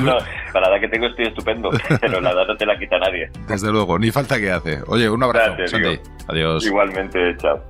no, 0.00 0.18
para 0.52 0.70
la 0.70 0.80
que 0.80 0.88
tengo 0.88 1.05
estoy 1.08 1.26
estupendo, 1.26 1.70
pero 2.00 2.20
la 2.20 2.32
edad 2.32 2.46
no 2.46 2.56
te 2.56 2.66
la 2.66 2.78
quita 2.78 2.98
nadie. 2.98 3.30
Desde 3.48 3.70
luego, 3.70 3.98
ni 3.98 4.10
falta 4.10 4.38
que 4.38 4.50
hace. 4.50 4.80
Oye, 4.86 5.08
un 5.08 5.22
abrazo, 5.22 5.66
Santi. 5.66 6.00
Adiós. 6.28 6.66
Igualmente, 6.66 7.36
chao. 7.38 7.60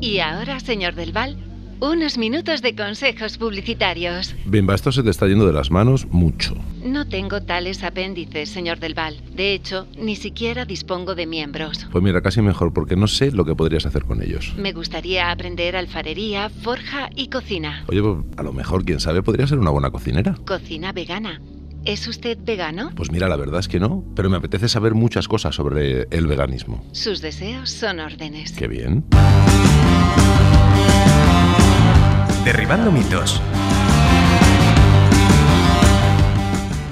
Y 0.00 0.20
ahora, 0.20 0.60
señor 0.60 0.94
Del 0.94 1.12
Val, 1.12 1.36
unos 1.80 2.18
minutos 2.18 2.62
de 2.62 2.74
consejos 2.74 3.38
publicitarios. 3.38 4.34
Bimba, 4.44 4.74
esto 4.74 4.92
se 4.92 5.02
te 5.02 5.10
está 5.10 5.26
yendo 5.26 5.46
de 5.46 5.52
las 5.52 5.70
manos 5.70 6.06
mucho. 6.10 6.54
No 6.82 7.08
tengo 7.08 7.42
tales 7.42 7.82
apéndices, 7.82 8.48
señor 8.48 8.78
Del 8.78 8.94
Val. 8.94 9.20
De 9.34 9.52
hecho, 9.52 9.86
ni 9.98 10.16
siquiera 10.16 10.64
dispongo 10.64 11.14
de 11.14 11.26
miembros. 11.26 11.86
Pues 11.90 12.02
mira, 12.02 12.22
casi 12.22 12.40
mejor, 12.40 12.72
porque 12.72 12.96
no 12.96 13.06
sé 13.06 13.32
lo 13.32 13.44
que 13.44 13.54
podrías 13.54 13.86
hacer 13.86 14.04
con 14.04 14.22
ellos. 14.22 14.54
Me 14.56 14.72
gustaría 14.72 15.30
aprender 15.30 15.76
alfarería, 15.76 16.48
forja 16.48 17.10
y 17.14 17.28
cocina. 17.28 17.84
Oye, 17.88 18.02
pues, 18.02 18.18
a 18.36 18.42
lo 18.42 18.52
mejor, 18.52 18.84
quién 18.84 19.00
sabe, 19.00 19.22
podría 19.22 19.46
ser 19.46 19.58
una 19.58 19.70
buena 19.70 19.90
cocinera. 19.90 20.36
Cocina 20.46 20.92
vegana. 20.92 21.40
¿Es 21.84 22.08
usted 22.08 22.36
vegano? 22.42 22.90
Pues 22.96 23.12
mira, 23.12 23.28
la 23.28 23.36
verdad 23.36 23.60
es 23.60 23.68
que 23.68 23.78
no, 23.78 24.04
pero 24.16 24.28
me 24.28 24.36
apetece 24.36 24.68
saber 24.68 24.94
muchas 24.94 25.28
cosas 25.28 25.54
sobre 25.54 26.08
el 26.10 26.26
veganismo. 26.26 26.84
Sus 26.90 27.20
deseos 27.20 27.70
son 27.70 28.00
órdenes. 28.00 28.52
Qué 28.52 28.66
bien. 28.66 29.04
Derribando 32.46 32.92
mitos. 32.92 33.42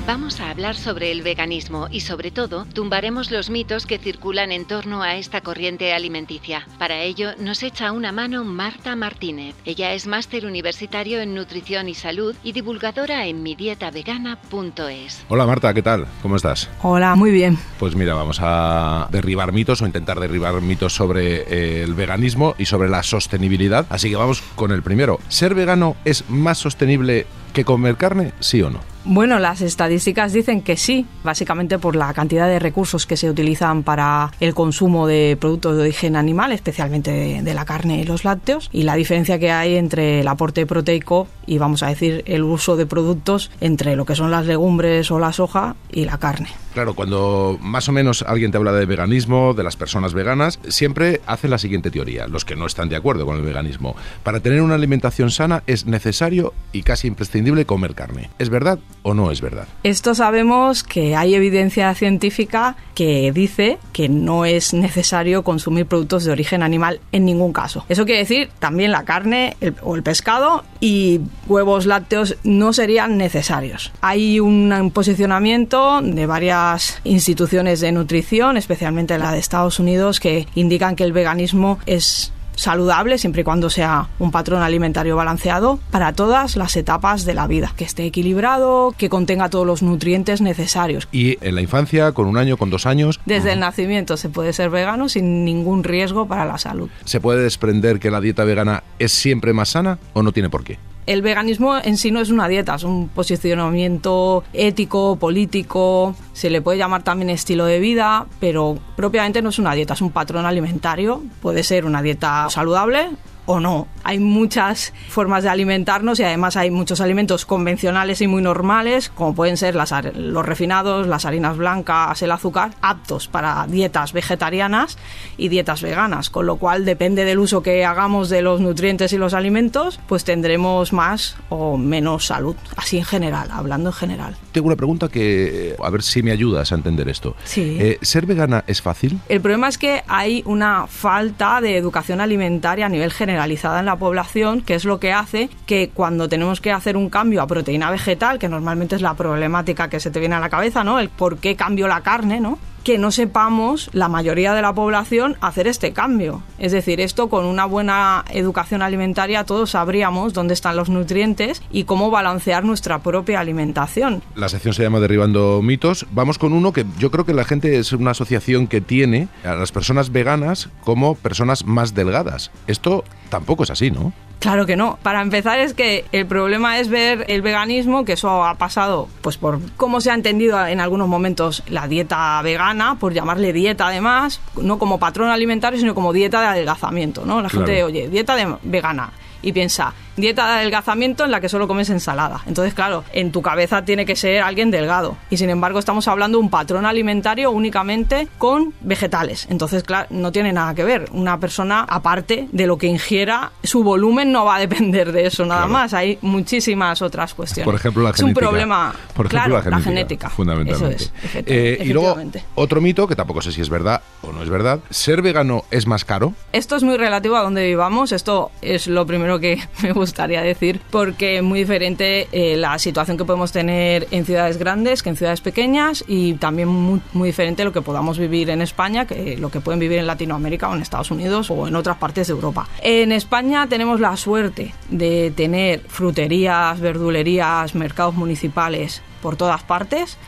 Vamos 0.07 0.38
a 0.38 0.51
hablar 0.51 0.77
sobre 0.77 1.11
el 1.11 1.23
veganismo 1.23 1.88
y 1.90 2.01
sobre 2.01 2.31
todo 2.31 2.67
tumbaremos 2.75 3.31
los 3.31 3.49
mitos 3.49 3.87
que 3.87 3.97
circulan 3.97 4.53
en 4.53 4.67
torno 4.67 5.03
a 5.03 5.17
esta 5.17 5.40
corriente 5.40 5.95
alimenticia. 5.95 6.67
Para 6.79 7.01
ello 7.01 7.31
nos 7.38 7.62
echa 7.62 7.90
una 7.90 8.12
mano 8.12 8.45
Marta 8.45 8.97
Martínez. 8.97 9.55
Ella 9.64 9.95
es 9.95 10.07
máster 10.07 10.45
universitario 10.45 11.23
en 11.23 11.35
nutrición 11.35 11.88
y 11.88 11.95
salud 11.95 12.37
y 12.45 12.53
divulgadora 12.53 13.25
en 13.27 13.43
midietavegana.es. 13.43 15.25
Hola 15.31 15.47
Marta, 15.47 15.73
¿qué 15.73 15.83
tal? 15.83 16.07
¿Cómo 16.21 16.37
estás? 16.37 16.69
Hola, 16.83 17.14
muy 17.14 17.31
bien. 17.31 17.57
Pues 17.79 17.97
mira, 17.97 18.12
vamos 18.12 18.40
a 18.43 19.09
derribar 19.11 19.53
mitos 19.53 19.81
o 19.81 19.87
intentar 19.87 20.21
derribar 20.21 20.61
mitos 20.61 20.93
sobre 20.93 21.45
eh, 21.49 21.83
el 21.83 21.95
veganismo 21.95 22.55
y 22.59 22.67
sobre 22.67 22.90
la 22.90 23.03
sostenibilidad. 23.03 23.87
Así 23.88 24.11
que 24.11 24.17
vamos 24.17 24.43
con 24.55 24.71
el 24.71 24.83
primero. 24.83 25.19
¿Ser 25.29 25.55
vegano 25.55 25.97
es 26.05 26.29
más 26.29 26.59
sostenible 26.59 27.27
que 27.55 27.64
comer 27.64 27.97
carne? 27.97 28.35
¿Sí 28.40 28.61
o 28.61 28.69
no? 28.69 28.94
Bueno, 29.07 29.38
las 29.38 29.61
estadísticas 29.61 30.33
dicen 30.33 30.62
que 30.62 30.79
sí, 30.79 31.05
básicamente 31.23 31.79
por 31.79 31.95
la 31.95 32.14
cantidad 32.14 32.49
de 32.49 32.59
recursos 32.59 33.05
que 33.05 33.19
se 33.19 33.29
utilizan 33.29 33.83
para 33.83 34.33
el 34.40 34.55
consumo 34.55 35.07
de 35.07 35.37
productos 35.38 35.77
de 35.77 35.83
origen 35.83 36.17
animal, 36.17 36.53
especialmente 36.53 37.43
de, 37.43 37.55
la 37.55 37.67
carne 37.67 38.01
y 38.01 38.05
los 38.05 38.25
lácteos, 38.25 38.71
y 38.73 38.85
la 38.85 38.95
diferencia 38.95 39.38
que 39.38 39.53
hay 39.53 39.77
entre 39.77 40.21
el 40.21 40.29
aporte 40.29 40.64
proteico 40.64 41.29
y, 41.47 41.59
vamos 41.59 41.83
a 41.83 41.88
decir, 41.88 42.23
el 42.27 42.45
uso 42.45 42.77
de 42.77 42.87
productos 42.87 43.51
entre 43.61 43.95
lo 43.95 44.07
que 44.07 44.14
son 44.14 44.31
las 44.31 44.47
legumbres 44.47 45.11
o 45.11 45.19
la 45.19 45.35
soja 45.35 45.77
y 45.93 46.07
la 46.07 46.17
carne. 46.17 46.49
Claro, 46.73 46.95
cuando 46.95 47.59
más 47.61 47.88
o 47.90 47.93
menos 47.93 48.25
alguien 48.27 48.51
te 48.51 48.57
habla 48.57 48.73
de 48.73 48.87
veganismo, 48.87 49.53
de 49.53 49.62
las 49.62 49.77
personas 49.77 50.14
veganas, 50.14 50.59
siempre 50.69 51.21
hacen 51.27 51.51
la 51.51 51.59
siguiente 51.59 51.90
teoría, 51.90 52.27
los 52.27 52.47
que 52.47 52.57
no 52.57 52.67
están 52.67 52.88
de 52.88 52.97
acuerdo 52.97 53.27
con 53.27 53.37
el 53.37 53.43
veganismo. 53.43 53.95
Para 54.23 54.40
tener 54.40 54.62
una 54.62 54.75
alimentación 54.75 55.31
sana 55.31 55.62
es 55.67 55.85
necesario 55.85 56.55
y 56.73 56.83
casi 56.83 57.07
imprescindible 57.07 57.67
comer 57.67 57.95
carne. 57.95 58.31
¿Es 58.38 58.49
verdad 58.49 58.81
o 59.05 59.14
no 59.14 59.31
es 59.31 59.40
verdad? 59.40 59.69
Esto 59.85 60.14
sabemos 60.14 60.83
que 60.83 61.14
hay 61.14 61.35
evidencia 61.35 61.95
científica 61.95 62.77
que 62.95 63.31
dice 63.33 63.79
que 63.93 64.09
no 64.09 64.45
es 64.45 64.75
necesario 64.75 65.45
consumir 65.45 65.87
productos 65.87 66.25
de 66.25 66.33
origen 66.33 66.62
animal 66.62 67.01
en 67.12 67.25
ningún 67.25 67.53
caso. 67.53 67.85
Eso 67.88 68.05
quiere 68.05 68.21
decir 68.21 68.51
también 68.59 68.90
la 68.90 69.05
carne 69.05 69.57
o 69.83 69.95
el 69.95 70.03
pescado 70.03 70.64
y 70.81 71.21
huevos 71.47 71.87
lácteos 71.87 72.37
no 72.43 72.73
serían 72.73 73.17
necesarios. 73.17 73.93
Hay 74.01 74.40
un 74.40 74.90
posicionamiento 74.93 76.01
de 76.03 76.27
varias 76.27 77.01
instituciones 77.05 77.81
de 77.81 77.93
nutrición, 77.93 78.57
especialmente 78.57 79.19
la 79.19 79.33
de 79.33 79.38
Estados 79.38 79.79
Unidos, 79.79 80.19
que 80.19 80.49
indican 80.55 80.97
que 80.97 81.05
el 81.05 81.12
veganismo 81.12 81.79
es 81.87 82.33
saludable 82.57 83.19
siempre 83.19 83.43
y 83.43 83.45
cuando 83.45 83.71
sea 83.71 84.09
un 84.19 84.31
patrón 84.31 84.62
alimentario 84.62 85.17
balanceado 85.17 85.79
para 85.90 86.12
todas 86.12 86.57
las 86.57 86.77
etapas 86.77 87.25
de 87.25 87.35
la 87.35 87.47
vida, 87.47 87.73
que 87.77 87.85
esté 87.85 88.05
equilibrado, 88.05 88.95
que 88.97 89.09
contenga 89.09 89.49
todos 89.49 89.67
los 89.67 89.83
nutrientes 89.83 90.40
necesarios. 90.40 91.09
¿Y 91.12 91.38
en 91.47 91.55
la 91.55 91.62
infancia, 91.62 92.12
con 92.12 92.27
un 92.27 92.37
año, 92.37 92.57
con 92.57 92.71
dos 92.71 92.87
años? 92.87 93.21
Desde 93.27 93.53
el 93.53 93.61
nacimiento 93.61 94.17
se 94.17 94.29
puede 94.29 94.53
ser 94.53 94.71
vegano 94.71 95.09
sin 95.09 95.45
ningún 95.45 95.85
riesgo 95.85 96.27
para 96.27 96.45
la 96.45 96.59
salud. 96.59 96.90
¿Se 97.05 97.21
puede 97.21 97.43
desprender 97.43 97.99
que 97.99 98.11
la 98.11 98.21
dieta 98.21 98.45
vegana 98.45 98.83
es 98.99 99.12
siempre 99.12 99.53
más 99.53 99.71
sana 99.71 99.99
o 100.12 100.23
no 100.23 100.33
tiene 100.33 100.51
por 100.51 100.64
qué? 100.64 100.79
El 101.07 101.23
veganismo 101.23 101.77
en 101.77 101.97
sí 101.97 102.11
no 102.11 102.21
es 102.21 102.31
una 102.31 102.49
dieta, 102.49 102.75
es 102.75 102.85
un 102.85 103.09
posicionamiento 103.09 104.45
ético, 104.53 105.17
político, 105.17 106.14
se 106.33 106.51
le 106.51 106.62
puede 106.62 106.79
llamar 106.79 107.03
también 107.03 107.31
estilo 107.31 107.67
de 107.67 107.79
vida, 107.79 108.27
pero 108.40 108.79
propiamente 108.97 109.43
no 109.43 109.51
es 109.51 109.59
una 109.59 109.75
dieta, 109.75 109.95
es 109.95 110.01
un 110.01 110.11
patrón 110.11 110.47
alimentario. 110.47 111.23
Puede 111.43 111.62
ser 111.62 111.85
una 111.85 112.03
dieta 112.03 112.49
saludable 112.51 113.11
o 113.47 113.61
no. 113.61 113.89
Hay 114.03 114.19
muchas 114.19 114.93
formas 115.09 115.43
de 115.43 115.49
alimentarnos 115.49 116.21
y 116.21 116.25
además 116.25 116.57
hay 116.57 116.71
muchos 116.71 117.01
alimentos 117.01 117.47
convencionales 117.47 118.21
y 118.21 118.27
muy 118.27 118.43
normales, 118.43 119.09
como 119.09 119.35
pueden 119.35 119.57
ser 119.57 119.75
las, 119.75 119.93
los 120.15 120.45
refinados, 120.45 121.07
las 121.07 121.25
harinas 121.25 121.57
blancas, 121.57 122.21
el 122.23 122.31
azúcar, 122.31 122.73
aptos 122.83 123.29
para 123.29 123.67
dietas 123.67 124.13
vegetarianas 124.13 124.99
y 125.37 125.49
dietas 125.49 125.83
veganas, 125.83 126.31
con 126.31 126.47
lo 126.47 126.57
cual 126.57 126.85
depende 126.85 127.25
del 127.25 127.39
uso 127.39 127.63
que 127.63 127.85
hagamos 127.85 128.29
de 128.29 128.43
los 128.43 128.61
nutrientes 128.61 129.13
y 129.13 129.19
los 129.19 129.35
alimentos, 129.35 130.01
pues 130.07 130.25
tendremos 130.25 130.93
más 130.93 131.37
o 131.49 131.77
menos 131.77 132.27
salud, 132.27 132.57
así 132.77 132.99
en 132.99 133.05
general, 133.05 133.49
hablando 133.51 133.91
en 133.91 133.95
general. 133.95 134.37
Tengo 134.53 134.67
una 134.67 134.77
pregunta 134.77 135.09
que 135.09 135.77
a 135.83 135.91
ver 135.91 136.03
si 136.03 136.23
me 136.23 136.31
ayudas 136.31 136.73
a 136.73 136.75
entender 136.75 137.09
esto. 137.09 137.37
Sí. 137.45 137.77
Eh, 137.81 137.99
¿Ser 138.03 138.27
vegana 138.27 138.65
es 138.67 138.83
fácil? 138.83 139.19
El 139.29 139.41
problema 139.41 139.69
es 139.69 139.79
que 139.79 140.03
hay 140.07 140.43
una 140.47 140.87
falta 140.87 141.61
de 141.61 141.77
educación 141.77 142.21
alimentaria 142.21 142.87
a 142.87 142.89
nivel 142.89 143.13
general 143.13 143.34
generalizada 143.35 143.81
en 143.81 143.87
la 143.87 143.97
población, 143.97 144.61
que 144.61 144.77
es 144.77 144.85
lo 144.85 145.01
que 145.01 145.12
hace 145.12 145.49
que 145.66 145.90
cuando 145.92 146.29
tenemos 146.29 146.61
que 146.61 146.70
hacer 146.70 146.97
un 146.97 147.11
cambio 147.11 147.42
a 147.42 147.49
proteína 147.49 147.90
vegetal, 147.90 148.38
que 148.38 148.49
normalmente 148.49 148.94
es 148.94 149.03
la 149.03 149.14
problemática 149.14 149.88
que 149.88 149.99
se 149.99 150.12
te 150.12 150.20
viene 150.20 150.37
a 150.37 150.40
la 150.40 150.49
cabeza, 150.49 150.85
¿no? 150.85 151.01
El 151.01 151.09
por 151.09 151.38
qué 151.38 151.57
cambio 151.57 151.88
la 151.88 152.01
carne, 152.03 152.38
¿no? 152.40 152.59
Que 152.85 152.99
no 152.99 153.11
sepamos 153.11 153.88
la 153.92 154.09
mayoría 154.09 154.53
de 154.55 154.62
la 154.62 154.75
población 154.75 155.37
hacer 155.40 155.66
este 155.66 155.92
cambio. 155.92 156.42
Es 156.59 156.73
decir, 156.73 157.01
esto 157.01 157.29
con 157.29 157.47
una 157.47 157.64
buena 157.64 158.25
educación 158.31 158.83
alimentaria 158.83 159.44
todos 159.44 159.70
sabríamos 159.70 160.35
dónde 160.35 160.55
están 160.55 160.77
los 160.77 160.90
nutrientes 160.90 161.62
y 161.73 161.85
cómo 161.85 162.11
balancear 162.11 162.62
nuestra 162.64 163.01
propia 163.01 163.40
alimentación. 163.40 164.23
La 164.37 164.49
sección 164.49 164.75
se 164.75 164.83
llama 164.83 165.01
Derribando 165.01 165.62
mitos. 165.62 166.07
Vamos 166.12 166.38
con 166.38 166.53
uno 166.53 166.73
que 166.73 166.85
yo 166.99 167.11
creo 167.11 167.25
que 167.25 167.35
la 167.35 167.44
gente 167.44 167.79
es 167.79 167.92
una 167.92 168.11
asociación 168.11 168.66
que 168.66 168.83
tiene 168.83 169.29
a 169.44 169.55
las 169.55 169.73
personas 169.73 170.12
veganas 170.12 170.68
como 170.85 171.14
personas 171.14 171.64
más 171.64 171.94
delgadas. 171.94 172.51
Esto 172.66 173.05
tampoco 173.31 173.62
es 173.64 173.70
así, 173.70 173.90
¿no? 173.90 174.12
Claro 174.38 174.66
que 174.66 174.77
no. 174.77 174.99
Para 175.03 175.23
empezar 175.23 175.59
es 175.59 175.73
que 175.73 176.05
el 176.12 176.27
problema 176.27 176.79
es 176.79 176.88
ver 176.88 177.25
el 177.29 177.40
veganismo, 177.40 178.05
que 178.05 178.12
eso 178.12 178.44
ha 178.44 178.57
pasado 178.57 179.09
pues 179.23 179.38
por 179.38 179.59
cómo 179.77 180.01
se 180.01 180.11
ha 180.11 180.14
entendido 180.14 180.66
en 180.66 180.81
algunos 180.81 181.09
momentos 181.09 181.62
la 181.68 181.88
dieta 181.88 182.42
vegana, 182.42 182.97
por 182.97 183.14
llamarle 183.14 183.53
dieta 183.53 183.87
además, 183.87 184.40
no 184.61 184.79
como 184.79 184.99
patrón 184.99 185.31
alimentario, 185.31 185.81
sino 185.81 185.94
como 185.94 186.12
dieta 186.12 186.40
de 186.42 186.49
adelgazamiento, 186.49 187.25
¿no? 187.25 187.40
La 187.40 187.49
gente, 187.49 187.85
oye, 187.85 188.09
dieta 188.09 188.37
de 188.37 188.57
vegana 188.64 189.12
y 189.44 189.53
piensa, 189.53 189.92
dieta 190.16 190.46
de 190.46 190.53
adelgazamiento 190.59 191.24
en 191.24 191.31
la 191.31 191.40
que 191.40 191.48
solo 191.48 191.66
comes 191.68 191.90
ensalada. 191.90 192.42
Entonces, 192.46 192.74
claro, 192.74 193.05
en 193.12 193.33
tu 193.33 193.42
cabeza 193.42 193.85
tiene 193.85 194.07
que 194.07 194.16
ser 194.16 194.42
alguien 194.42 194.70
delgado. 194.70 195.16
Y 195.31 195.37
sin 195.37 195.50
embargo, 195.50 195.79
estamos 195.79 196.09
hablando 196.09 196.38
de 196.38 196.44
un 196.44 196.50
patrón 196.50 196.87
alimentario 196.87 197.50
únicamente 197.50 198.29
con 198.38 198.74
vegetales. 198.81 199.46
Entonces, 199.50 199.83
claro, 199.83 200.07
no 200.11 200.33
tiene 200.33 200.53
nada 200.53 200.74
que 200.74 200.85
ver. 200.85 201.09
Una 201.12 201.38
persona, 201.40 201.85
aparte 201.88 202.48
de 202.53 202.66
lo 202.66 202.79
que 202.79 202.87
ingiera, 202.87 203.53
su 203.62 203.83
volumen 203.83 204.33
no 204.33 204.44
va 204.44 204.57
a 204.57 204.59
depender 204.61 205.12
de 205.12 205.27
eso 205.27 205.44
nada 205.44 205.66
más. 205.66 205.94
Hay 205.94 206.18
muchísimas 206.22 207.03
otras 207.03 207.35
cuestiones. 207.35 207.64
Por 207.64 207.74
ejemplo, 207.74 208.03
la 208.03 208.11
es 208.11 208.16
genética. 208.16 208.40
un 208.40 208.48
problema. 208.48 208.94
Por 209.14 209.27
ejemplo, 209.27 209.61
claro, 209.61 209.70
la 209.70 209.81
genética. 209.81 210.31
Fundamentalmente. 210.31 211.05
Eso 211.05 211.38
es, 211.38 211.44
eh, 211.46 211.79
y 211.85 211.92
luego, 211.92 212.16
otro 212.55 212.81
mito, 212.81 213.07
que 213.07 213.16
tampoco 213.16 213.42
sé 213.42 213.53
si 213.53 213.61
es 213.61 213.68
verdad 213.68 214.03
o 214.22 214.33
no 214.33 214.42
es 214.42 214.50
verdad. 214.50 214.81
¿Ser 214.90 215.22
vegano 215.22 215.64
es 215.70 215.87
más 215.87 216.05
caro? 216.05 216.35
Esto 216.53 216.77
es 216.77 216.83
muy 216.83 216.96
relativo 216.96 217.37
a 217.37 217.42
donde 217.42 217.66
vivamos. 217.66 218.12
Esto 218.12 218.50
es 218.62 218.87
lo 218.87 219.07
primero 219.07 219.38
que 219.38 219.61
me 219.83 219.92
gusta 219.92 220.04
gustaría 220.05 220.43
decir, 220.43 220.81
porque 220.90 221.38
es 221.38 221.43
muy 221.43 221.61
diferente 221.61 222.29
eh, 222.33 222.57
la 222.57 222.79
situación 222.79 223.17
que 223.17 223.25
podemos 223.25 223.53
tener 223.53 224.07
en 224.11 224.27
ciudades 224.27 224.59
grandes 224.59 225.03
que 225.03 225.09
en 225.09 225.17
ciudades 225.17 225.40
pequeñas 225.40 226.05
y 226.07 226.35
también 226.35 226.69
muy, 226.69 227.01
muy 227.12 227.29
diferente 227.29 227.64
lo 227.64 227.73
que 227.73 227.81
podamos 227.81 228.19
vivir 228.19 228.51
en 228.51 228.61
España 228.61 229.07
que 229.07 229.37
lo 229.38 229.51
que 229.51 229.61
pueden 229.61 229.81
vivir 229.81 229.99
en 229.99 230.07
Latinoamérica 230.07 230.69
o 230.69 230.75
en 230.75 230.83
Estados 230.83 231.11
Unidos 231.11 231.51
o 231.51 231.67
en 231.67 231.75
otras 231.75 231.97
partes 231.97 232.27
de 232.27 232.33
Europa. 232.33 232.69
En 232.83 233.12
España 233.12 233.67
tenemos 233.67 233.99
la 233.99 234.17
suerte 234.17 234.75
de 234.90 235.33
tener 235.35 235.81
fruterías, 235.88 236.81
verdulerías, 236.81 237.75
mercados 237.75 238.14
municipales 238.14 239.03
por 239.25 239.37
todas 239.37 239.63
partes, 239.63 240.19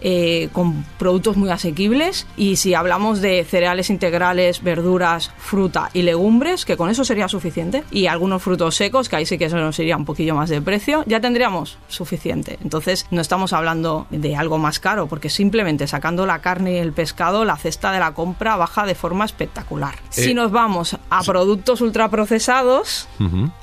eh, 0.00 0.48
con 0.54 0.86
productos 0.98 1.36
muy 1.36 1.50
asequibles. 1.50 2.26
Y 2.38 2.56
si 2.56 2.72
hablamos 2.72 3.20
de 3.20 3.44
cereales 3.44 3.90
integrales, 3.90 4.62
verduras, 4.62 5.30
fruta 5.36 5.90
y 5.92 6.00
legumbres, 6.00 6.64
que 6.64 6.78
con 6.78 6.88
eso 6.88 7.04
sería 7.04 7.28
suficiente, 7.28 7.84
y 7.90 8.06
algunos 8.06 8.42
frutos 8.42 8.74
secos, 8.74 9.10
que 9.10 9.16
ahí 9.16 9.26
sí 9.26 9.36
que 9.36 9.44
eso 9.44 9.58
nos 9.58 9.78
iría 9.78 9.98
un 9.98 10.06
poquillo 10.06 10.34
más 10.34 10.48
de 10.48 10.62
precio, 10.62 11.04
ya 11.06 11.20
tendríamos 11.20 11.76
suficiente. 11.88 12.58
Entonces 12.64 13.04
no 13.10 13.20
estamos 13.20 13.52
hablando 13.52 14.06
de 14.08 14.36
algo 14.36 14.56
más 14.56 14.80
caro, 14.80 15.06
porque 15.06 15.28
simplemente 15.28 15.86
sacando 15.86 16.24
la 16.24 16.38
carne 16.38 16.76
y 16.76 16.78
el 16.78 16.94
pescado, 16.94 17.44
la 17.44 17.58
cesta 17.58 17.92
de 17.92 17.98
la 17.98 18.14
compra 18.14 18.56
baja 18.56 18.86
de 18.86 18.94
forma 18.94 19.26
espectacular. 19.26 19.96
si 20.08 20.30
Eh, 20.30 20.34
nos 20.34 20.50
vamos 20.50 20.96
a 21.10 21.22
productos 21.24 21.82
ultraprocesados, 21.82 23.06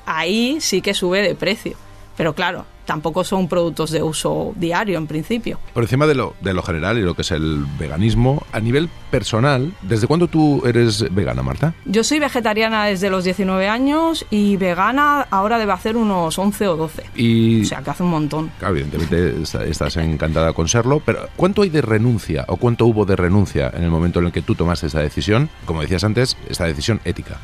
ahí 0.06 0.58
sí 0.62 0.84
que 0.84 0.94
sube 0.94 1.24
de 1.24 1.34
precio. 1.34 1.78
Pero 2.16 2.36
claro, 2.36 2.68
tampoco 2.86 3.24
son 3.24 3.48
productos 3.48 3.92
de 3.92 4.04
uso 4.04 4.54
diario 4.56 4.98
en 4.98 5.08
principio. 5.08 5.60
Por 5.74 5.84
encima 5.84 6.08
de 6.08 6.16
lo, 6.16 6.36
de 6.42 6.54
lo 6.54 6.64
general 6.64 6.98
y 6.98 7.02
lo 7.02 7.16
que 7.16 7.22
es 7.22 7.32
el 7.32 7.66
veganismo, 7.80 8.46
a 8.52 8.60
nivel 8.60 8.90
personal, 9.18 9.72
¿desde 9.84 10.08
cuándo 10.08 10.28
tú 10.28 10.64
eres 10.66 11.06
vegana, 11.14 11.44
Marta? 11.44 11.76
Yo 11.86 12.04
soy 12.04 12.18
vegetariana 12.18 12.86
desde 12.86 13.12
los 13.12 13.24
19 13.24 13.68
años 13.70 14.26
y 14.32 14.58
vegana 14.58 15.28
ahora 15.30 15.60
debe 15.60 15.72
hacer 15.72 15.96
unos 15.98 16.40
11 16.40 16.68
o 16.70 16.76
12. 16.76 17.04
Y 17.16 17.62
O 17.62 17.66
sea, 17.66 17.84
que 17.84 17.92
hace 17.92 18.02
un 18.02 18.10
montón. 18.10 18.52
Claro, 18.58 18.74
evidentemente 18.76 19.44
está- 19.44 19.64
estás 19.66 19.98
encantada 19.98 20.54
con 20.54 20.68
serlo, 20.68 21.00
pero 21.06 21.30
¿cuánto 21.36 21.62
hay 21.62 21.70
de 21.70 21.84
renuncia 21.84 22.44
o 22.48 22.58
cuánto 22.58 22.88
hubo 22.88 23.06
de 23.06 23.16
renuncia 23.16 23.72
en 23.76 23.84
el 23.84 23.92
momento 23.92 24.18
en 24.18 24.26
el 24.26 24.32
que 24.32 24.42
tú 24.42 24.56
tomaste 24.56 24.88
esa 24.88 25.02
decisión? 25.02 25.48
Como 25.66 25.82
decías 25.82 26.04
antes, 26.04 26.36
esta 26.50 26.66
decisión 26.66 27.00
ética. 27.06 27.38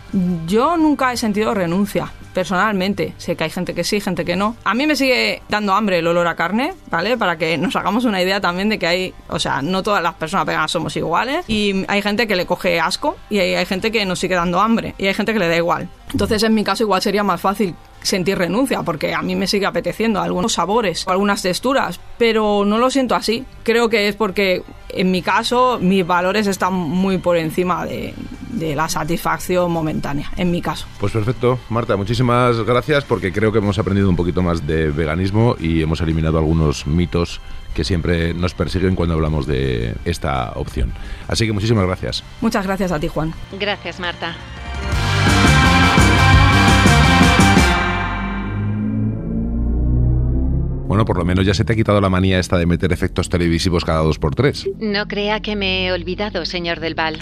Yo 0.48 0.76
nunca 0.76 1.14
he 1.14 1.18
sentido 1.18 1.54
renuncia, 1.54 2.12
personalmente. 2.34 3.14
Sé 3.18 3.36
que 3.36 3.44
hay 3.44 3.52
gente 3.52 3.76
que 3.76 3.84
sí, 3.84 4.02
gente 4.02 4.26
que 4.26 4.36
no. 4.36 4.56
A 4.64 4.74
mí 4.74 4.88
me 4.88 4.96
sigue 4.96 5.44
dando 5.50 5.74
hambre 5.76 6.00
el 6.00 6.08
olor 6.08 6.26
a 6.26 6.36
carne, 6.36 6.74
¿vale? 6.90 7.16
Para 7.16 7.38
que 7.38 7.60
nos 7.60 7.76
hagamos 7.76 8.06
una 8.06 8.20
idea 8.24 8.42
también 8.42 8.70
de 8.70 8.80
que 8.80 8.88
hay, 8.88 9.14
o 9.28 9.38
sea, 9.38 9.62
no 9.62 9.84
todas 9.84 10.02
las 10.02 10.16
personas 10.16 10.48
veganas 10.48 10.72
somos 10.72 10.96
iguales 10.98 11.46
y 11.48 11.59
hay 11.88 12.02
gente 12.02 12.28
que 12.28 12.36
le 12.36 12.46
coge 12.46 12.80
asco 12.80 13.18
y 13.30 13.40
hay, 13.40 13.66
gente 13.66 13.92
que 13.92 14.06
nos 14.06 14.20
sigue 14.20 14.36
dando 14.36 14.60
hambre 14.60 14.96
y 14.98 15.08
hay 15.08 15.14
gente 15.14 15.34
que 15.34 15.40
le 15.40 15.48
da 15.48 15.58
igual. 15.58 15.90
Entonces, 16.12 16.44
en 16.44 16.54
mi 16.54 16.64
caso, 16.64 16.84
igual 16.84 17.02
sería 17.02 17.24
más 17.24 17.40
fácil 17.42 17.76
sentir 18.02 18.38
renuncia, 18.38 18.82
porque 18.84 19.14
a 19.14 19.22
mí 19.22 19.36
me 19.36 19.48
sigue 19.48 19.66
apeteciendo 19.66 20.22
algunos 20.22 20.54
sabores 20.54 21.06
o 21.08 21.12
algunas 21.12 21.42
texturas, 21.42 22.00
pero 22.18 22.64
no 22.66 22.78
lo 22.78 22.90
siento 22.90 23.16
así. 23.16 23.46
Creo 23.64 23.90
que 23.90 24.08
es 24.08 24.16
porque 24.16 24.64
en 24.90 25.12
mi 25.12 25.22
caso 25.22 25.80
mis 25.82 26.06
valores 26.06 26.48
están 26.48 26.74
muy 26.74 27.18
por 27.18 27.38
encima 27.38 27.86
de, 27.86 28.14
de 28.50 28.76
la 28.76 28.90
satisfacción 28.90 29.72
momentánea, 29.72 30.32
en 30.38 30.52
mi 30.52 30.62
caso. 30.62 30.88
Pues 31.00 31.14
perfecto, 31.14 31.60
Marta, 31.70 31.96
muchísimas 31.96 32.60
gracias 32.62 33.06
porque 33.06 33.32
creo 33.32 33.52
que 33.52 33.60
hemos 33.60 33.80
aprendido 33.80 34.10
un 34.10 34.16
poquito 34.16 34.42
más 34.42 34.66
de 34.66 34.92
veganismo 34.92 35.56
y 35.60 35.82
hemos 35.82 36.02
eliminado 36.02 36.38
algunos 36.38 36.86
mitos 36.88 37.40
que 37.74 37.84
siempre 37.84 38.34
nos 38.34 38.54
persiguen 38.54 38.96
cuando 38.96 39.16
hablamos 39.16 39.46
de 39.46 39.96
esta 40.06 40.52
opción. 40.56 40.94
Así 41.28 41.46
que 41.46 41.54
muchísimas 41.54 41.86
gracias. 41.86 42.24
Muchas 42.42 42.66
gracias 42.66 42.92
a 42.92 43.00
ti, 43.00 43.08
Juan. 43.08 43.34
Gracias, 43.60 44.00
Marta. 44.00 44.36
Bueno, 50.88 51.06
por 51.06 51.20
lo 51.20 51.24
menos 51.24 51.46
ya 51.46 51.54
se 51.54 51.64
te 51.64 51.74
ha 51.74 51.76
quitado 51.76 52.02
la 52.02 52.10
manía 52.10 52.40
esta 52.40 52.58
de 52.58 52.66
meter 52.66 52.92
efectos 52.92 53.30
televisivos 53.30 53.86
cada 53.86 54.02
dos 54.02 54.18
por 54.18 54.34
tres. 54.34 54.68
No 54.80 55.08
crea 55.08 55.40
que 55.40 55.56
me 55.56 55.86
he 55.86 55.92
olvidado, 55.92 56.46
señor 56.46 56.80
Del 56.80 56.96
Val. 56.96 57.20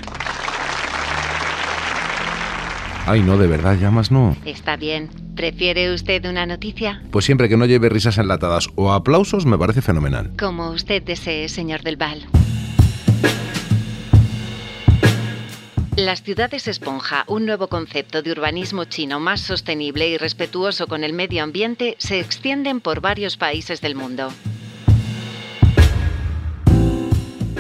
Ay, 3.07 3.21
no, 3.21 3.37
de 3.37 3.47
verdad, 3.47 3.77
llamas 3.79 4.11
no. 4.11 4.35
Está 4.43 4.75
bien. 4.75 5.09
¿Prefiere 5.33 5.93
usted 5.93 6.25
una 6.25 6.45
noticia? 6.45 7.01
Pues 7.09 7.23
siempre 7.23 7.47
que 7.47 7.55
no 7.55 7.65
lleve 7.65 7.87
risas 7.87 8.17
enlatadas 8.17 8.67
o 8.75 8.91
aplausos 8.91 9.45
me 9.45 9.57
parece 9.57 9.81
fenomenal. 9.81 10.33
Como 10.37 10.71
usted 10.71 11.01
desee, 11.01 11.47
señor 11.47 11.83
Del 11.83 11.95
Val. 11.95 12.25
Las 15.95 16.21
ciudades 16.21 16.67
esponja, 16.67 17.23
un 17.27 17.45
nuevo 17.45 17.69
concepto 17.69 18.21
de 18.21 18.31
urbanismo 18.31 18.83
chino 18.83 19.21
más 19.21 19.39
sostenible 19.39 20.09
y 20.09 20.17
respetuoso 20.17 20.87
con 20.87 21.05
el 21.05 21.13
medio 21.13 21.43
ambiente, 21.43 21.95
se 21.99 22.19
extienden 22.19 22.81
por 22.81 22.99
varios 22.99 23.37
países 23.37 23.79
del 23.79 23.95
mundo. 23.95 24.33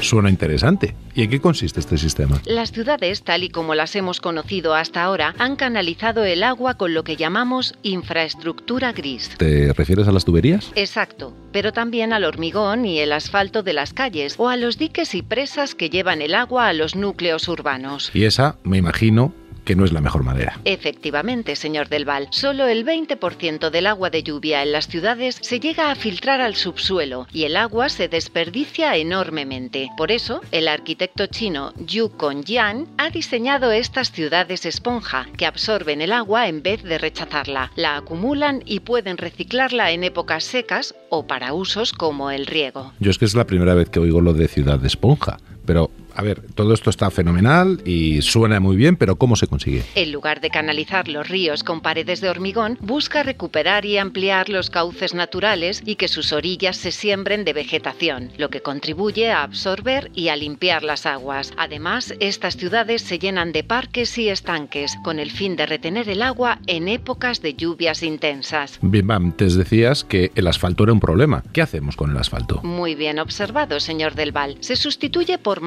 Suena 0.01 0.29
interesante. 0.29 0.95
¿Y 1.15 1.23
en 1.23 1.29
qué 1.29 1.41
consiste 1.41 1.79
este 1.79 1.97
sistema? 1.97 2.39
Las 2.45 2.71
ciudades, 2.71 3.23
tal 3.23 3.43
y 3.43 3.49
como 3.49 3.75
las 3.75 3.95
hemos 3.95 4.21
conocido 4.21 4.75
hasta 4.75 5.03
ahora, 5.03 5.33
han 5.39 5.55
canalizado 5.55 6.23
el 6.23 6.43
agua 6.43 6.75
con 6.75 6.93
lo 6.93 7.03
que 7.03 7.15
llamamos 7.15 7.73
infraestructura 7.83 8.93
gris. 8.93 9.31
¿Te 9.37 9.73
refieres 9.73 10.07
a 10.07 10.11
las 10.11 10.25
tuberías? 10.25 10.71
Exacto, 10.75 11.33
pero 11.51 11.73
también 11.73 12.13
al 12.13 12.23
hormigón 12.23 12.85
y 12.85 12.99
el 12.99 13.11
asfalto 13.11 13.63
de 13.63 13.73
las 13.73 13.93
calles 13.93 14.35
o 14.37 14.49
a 14.49 14.57
los 14.57 14.77
diques 14.77 15.15
y 15.15 15.21
presas 15.21 15.75
que 15.75 15.89
llevan 15.89 16.21
el 16.21 16.35
agua 16.35 16.67
a 16.67 16.73
los 16.73 16.95
núcleos 16.95 17.47
urbanos. 17.47 18.11
Y 18.13 18.25
esa, 18.25 18.57
me 18.63 18.77
imagino, 18.77 19.33
que 19.67 19.75
no 19.75 19.83
es 19.83 19.91
la 19.91 19.99
mejor 19.99 20.23
manera. 20.23 20.57
Efectivamente, 20.63 21.57
señor 21.57 21.89
Del 21.89 22.05
Val, 22.05 22.29
solo 22.31 22.67
el 22.67 22.85
20% 22.85 23.69
del 23.69 23.87
agua 23.87 24.09
de 24.09 24.23
lluvia 24.23 24.63
en 24.63 24.71
las 24.71 24.87
ciudades 24.87 25.37
se 25.41 25.59
llega 25.59 25.91
a 25.91 25.95
filtrar 25.95 26.39
al 26.39 26.55
subsuelo 26.55 27.27
y 27.33 27.43
el 27.43 27.57
agua 27.57 27.89
se 27.89 28.07
desperdicia 28.07 28.95
enormemente. 28.95 29.89
Por 29.97 30.13
eso, 30.13 30.39
el 30.53 30.69
arquitecto 30.69 31.27
chino 31.27 31.73
Yu 31.85 32.11
Kongyan 32.11 32.87
ha 32.97 33.09
diseñado 33.09 33.73
estas 33.73 34.13
ciudades 34.13 34.65
esponja 34.65 35.27
que 35.35 35.45
absorben 35.45 35.99
el 35.99 36.13
agua 36.13 36.47
en 36.47 36.63
vez 36.63 36.81
de 36.83 36.97
rechazarla, 36.97 37.73
la 37.75 37.97
acumulan 37.97 38.63
y 38.65 38.79
pueden 38.79 39.17
reciclarla 39.17 39.91
en 39.91 40.05
épocas 40.05 40.45
secas 40.45 40.95
o 41.09 41.27
para 41.27 41.51
usos 41.51 41.91
como 41.91 42.31
el 42.31 42.45
riego. 42.45 42.93
Yo 43.01 43.11
es 43.11 43.17
que 43.17 43.25
es 43.25 43.35
la 43.35 43.45
primera 43.45 43.73
vez 43.73 43.89
que 43.89 43.99
oigo 43.99 44.21
lo 44.21 44.31
de 44.31 44.47
ciudad 44.47 44.79
de 44.79 44.87
esponja, 44.87 45.39
pero 45.65 45.91
a 46.17 46.23
ver, 46.23 46.41
todo 46.55 46.73
esto 46.73 46.89
está 46.89 47.11
fenomenal 47.11 47.79
y 47.85 48.23
suena 48.23 48.59
muy 48.59 48.75
bien, 48.75 48.95
pero 48.95 49.17
¿cómo 49.17 49.35
se 49.35 49.45
consigue? 49.45 49.83
En 49.93 50.11
lugar 50.11 50.41
de 50.41 50.49
canalizar 50.49 51.07
los 51.07 51.29
ríos 51.29 51.63
con 51.63 51.79
paredes 51.79 52.21
de 52.21 52.29
hormigón, 52.29 52.79
busca 52.81 53.21
recuperar 53.21 53.85
y 53.85 53.99
ampliar 53.99 54.49
los 54.49 54.71
cauces 54.71 55.13
naturales 55.13 55.83
y 55.85 55.95
que 55.95 56.07
sus 56.07 56.33
orillas 56.33 56.75
se 56.75 56.91
siembren 56.91 57.45
de 57.45 57.53
vegetación, 57.53 58.31
lo 58.35 58.49
que 58.49 58.63
contribuye 58.63 59.29
a 59.29 59.43
absorber 59.43 60.09
y 60.15 60.29
a 60.29 60.35
limpiar 60.35 60.83
las 60.83 61.05
aguas. 61.05 61.53
Además, 61.55 62.15
estas 62.19 62.57
ciudades 62.57 63.03
se 63.03 63.19
llenan 63.19 63.51
de 63.51 63.63
parques 63.63 64.17
y 64.17 64.29
estanques, 64.29 64.97
con 65.03 65.19
el 65.19 65.29
fin 65.29 65.55
de 65.55 65.67
retener 65.67 66.09
el 66.09 66.23
agua 66.23 66.57
en 66.65 66.87
épocas 66.87 67.43
de 67.43 67.53
lluvias 67.53 68.01
intensas. 68.01 68.79
Bien, 68.81 69.11
antes 69.11 69.53
decías 69.53 70.03
que 70.03 70.31
el 70.33 70.47
asfalto 70.47 70.83
era 70.83 70.93
un 70.93 70.99
problema. 70.99 71.43
¿Qué 71.53 71.61
hacemos 71.61 71.95
con 71.95 72.09
el 72.09 72.17
asfalto? 72.17 72.61
Muy 72.63 72.95
bien 72.95 73.19
observado, 73.19 73.79
señor 73.79 74.15
Del 74.15 74.31
Val. 74.31 74.57
Se 74.61 74.75
sustituye 74.75 75.37
por 75.37 75.61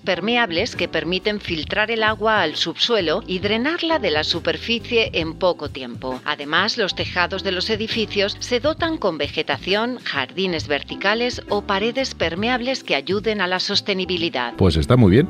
permeables 0.00 0.76
que 0.76 0.88
permiten 0.88 1.40
filtrar 1.40 1.90
el 1.90 2.02
agua 2.02 2.42
al 2.42 2.56
subsuelo 2.56 3.22
y 3.26 3.40
drenarla 3.40 3.98
de 3.98 4.10
la 4.10 4.24
superficie 4.24 5.10
en 5.12 5.34
poco 5.34 5.68
tiempo. 5.68 6.20
Además, 6.24 6.78
los 6.78 6.94
tejados 6.94 7.42
de 7.42 7.52
los 7.52 7.68
edificios 7.68 8.36
se 8.38 8.60
dotan 8.60 8.96
con 8.96 9.18
vegetación, 9.18 9.98
jardines 10.04 10.68
verticales 10.68 11.42
o 11.48 11.62
paredes 11.62 12.14
permeables 12.14 12.84
que 12.84 12.94
ayuden 12.94 13.40
a 13.40 13.46
la 13.46 13.60
sostenibilidad. 13.60 14.54
Pues 14.54 14.76
está 14.76 14.96
muy 14.96 15.10
bien. 15.10 15.28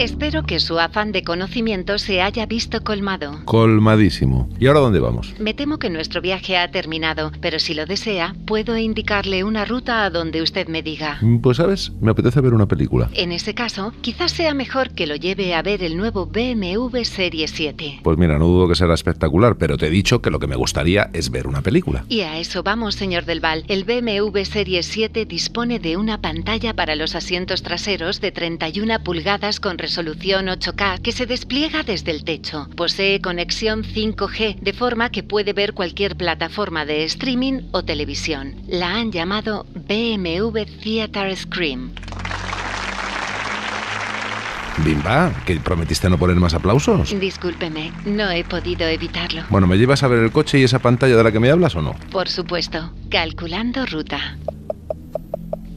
Espero 0.00 0.44
que 0.44 0.60
su 0.60 0.78
afán 0.78 1.12
de 1.12 1.22
conocimiento 1.22 1.98
se 1.98 2.22
haya 2.22 2.46
visto 2.46 2.82
colmado. 2.82 3.38
Colmadísimo. 3.44 4.48
¿Y 4.58 4.66
ahora 4.66 4.80
dónde 4.80 4.98
vamos? 4.98 5.34
Me 5.38 5.52
temo 5.52 5.78
que 5.78 5.90
nuestro 5.90 6.22
viaje 6.22 6.56
ha 6.56 6.70
terminado, 6.70 7.32
pero 7.42 7.58
si 7.58 7.74
lo 7.74 7.84
desea, 7.84 8.34
puedo 8.46 8.78
indicarle 8.78 9.44
una 9.44 9.66
ruta 9.66 10.06
a 10.06 10.08
donde 10.08 10.40
usted 10.40 10.68
me 10.68 10.82
diga. 10.82 11.20
Pues 11.42 11.58
sabes, 11.58 11.92
me 12.00 12.12
apetece 12.12 12.40
ver 12.40 12.54
una 12.54 12.64
película. 12.64 13.10
En 13.12 13.30
ese 13.30 13.52
caso, 13.52 13.92
quizás 14.00 14.32
sea 14.32 14.54
mejor 14.54 14.88
que 14.92 15.06
lo 15.06 15.16
lleve 15.16 15.54
a 15.54 15.60
ver 15.60 15.82
el 15.82 15.98
nuevo 15.98 16.24
BMW 16.24 17.02
Serie 17.02 17.46
7. 17.46 18.00
Pues 18.02 18.16
mira, 18.16 18.38
no 18.38 18.46
dudo 18.46 18.68
que 18.68 18.76
será 18.76 18.94
espectacular, 18.94 19.58
pero 19.58 19.76
te 19.76 19.88
he 19.88 19.90
dicho 19.90 20.22
que 20.22 20.30
lo 20.30 20.38
que 20.38 20.46
me 20.46 20.56
gustaría 20.56 21.10
es 21.12 21.30
ver 21.30 21.46
una 21.46 21.60
película. 21.60 22.06
Y 22.08 22.22
a 22.22 22.38
eso 22.38 22.62
vamos, 22.62 22.94
señor 22.94 23.26
Del 23.26 23.40
Val. 23.40 23.64
El 23.68 23.84
BMW 23.84 24.44
Serie 24.44 24.82
7 24.82 25.26
dispone 25.26 25.78
de 25.78 25.98
una 25.98 26.22
pantalla 26.22 26.72
para 26.72 26.96
los 26.96 27.14
asientos 27.14 27.62
traseros 27.62 28.22
de 28.22 28.32
31 28.32 29.04
pulgadas 29.04 29.60
con 29.60 29.76
resolución 29.90 30.46
8K 30.46 31.02
que 31.02 31.10
se 31.10 31.26
despliega 31.26 31.82
desde 31.82 32.12
el 32.12 32.22
techo. 32.22 32.68
Posee 32.76 33.20
conexión 33.20 33.82
5G, 33.82 34.60
de 34.60 34.72
forma 34.72 35.10
que 35.10 35.24
puede 35.24 35.52
ver 35.52 35.74
cualquier 35.74 36.14
plataforma 36.16 36.84
de 36.86 37.02
streaming 37.06 37.62
o 37.72 37.82
televisión. 37.82 38.54
La 38.68 38.94
han 38.94 39.10
llamado 39.10 39.66
BMW 39.74 40.60
Theater 40.80 41.36
Screen. 41.36 41.92
Bimba, 44.84 45.32
que 45.44 45.58
prometiste 45.58 46.08
no 46.08 46.16
poner 46.18 46.36
más 46.36 46.54
aplausos. 46.54 47.18
Discúlpeme, 47.18 47.92
no 48.04 48.30
he 48.30 48.44
podido 48.44 48.86
evitarlo. 48.86 49.42
Bueno, 49.50 49.66
¿me 49.66 49.76
llevas 49.76 50.04
a 50.04 50.08
ver 50.08 50.20
el 50.20 50.30
coche 50.30 50.60
y 50.60 50.62
esa 50.62 50.78
pantalla 50.78 51.16
de 51.16 51.24
la 51.24 51.32
que 51.32 51.40
me 51.40 51.50
hablas 51.50 51.74
o 51.74 51.82
no? 51.82 51.96
Por 52.12 52.28
supuesto, 52.28 52.92
calculando 53.10 53.84
ruta. 53.86 54.38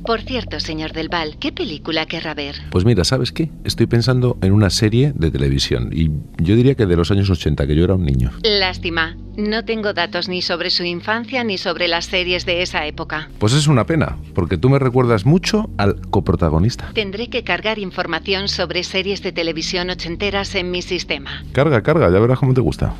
Por 0.05 0.21
cierto, 0.21 0.59
señor 0.59 0.91
Del 0.91 1.07
Val, 1.07 1.37
¿qué 1.39 1.53
película 1.53 2.05
querrá 2.05 2.33
ver? 2.33 2.55
Pues 2.71 2.83
mira, 2.83 3.05
¿sabes 3.05 3.31
qué? 3.31 3.49
Estoy 3.63 3.85
pensando 3.85 4.37
en 4.41 4.51
una 4.51 4.69
serie 4.69 5.13
de 5.15 5.31
televisión 5.31 5.91
y 5.93 6.09
yo 6.43 6.57
diría 6.57 6.75
que 6.75 6.85
de 6.85 6.97
los 6.97 7.09
años 7.09 7.29
80, 7.29 7.65
que 7.65 7.73
yo 7.73 7.85
era 7.85 7.93
un 7.95 8.03
niño. 8.03 8.31
Lástima, 8.43 9.15
no 9.37 9.63
tengo 9.63 9.93
datos 9.93 10.27
ni 10.27 10.41
sobre 10.41 10.71
su 10.71 10.83
infancia 10.83 11.45
ni 11.45 11.57
sobre 11.57 11.87
las 11.87 12.05
series 12.05 12.45
de 12.45 12.61
esa 12.61 12.85
época. 12.85 13.29
Pues 13.39 13.53
es 13.53 13.67
una 13.67 13.85
pena, 13.85 14.17
porque 14.35 14.57
tú 14.57 14.69
me 14.69 14.77
recuerdas 14.77 15.25
mucho 15.25 15.69
al 15.77 16.01
coprotagonista. 16.09 16.91
Tendré 16.93 17.29
que 17.29 17.45
cargar 17.45 17.79
información 17.79 18.49
sobre 18.49 18.83
series 18.83 19.23
de 19.23 19.31
televisión 19.31 19.89
ochenteras 19.89 20.53
en 20.55 20.69
mi 20.69 20.81
sistema. 20.81 21.45
Carga, 21.53 21.81
carga, 21.81 22.11
ya 22.11 22.19
verás 22.19 22.39
cómo 22.39 22.53
te 22.53 22.61
gusta. 22.61 22.93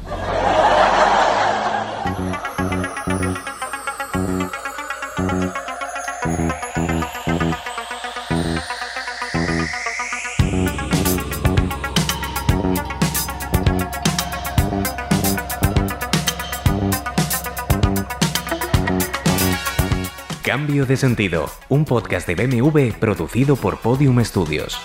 Cambio 20.66 20.86
de 20.86 20.96
sentido, 20.96 21.50
un 21.68 21.84
podcast 21.84 22.26
de 22.26 22.36
BMW 22.36 22.98
producido 22.98 23.58
por 23.58 23.82
Podium 23.82 24.24
Studios. 24.24 24.80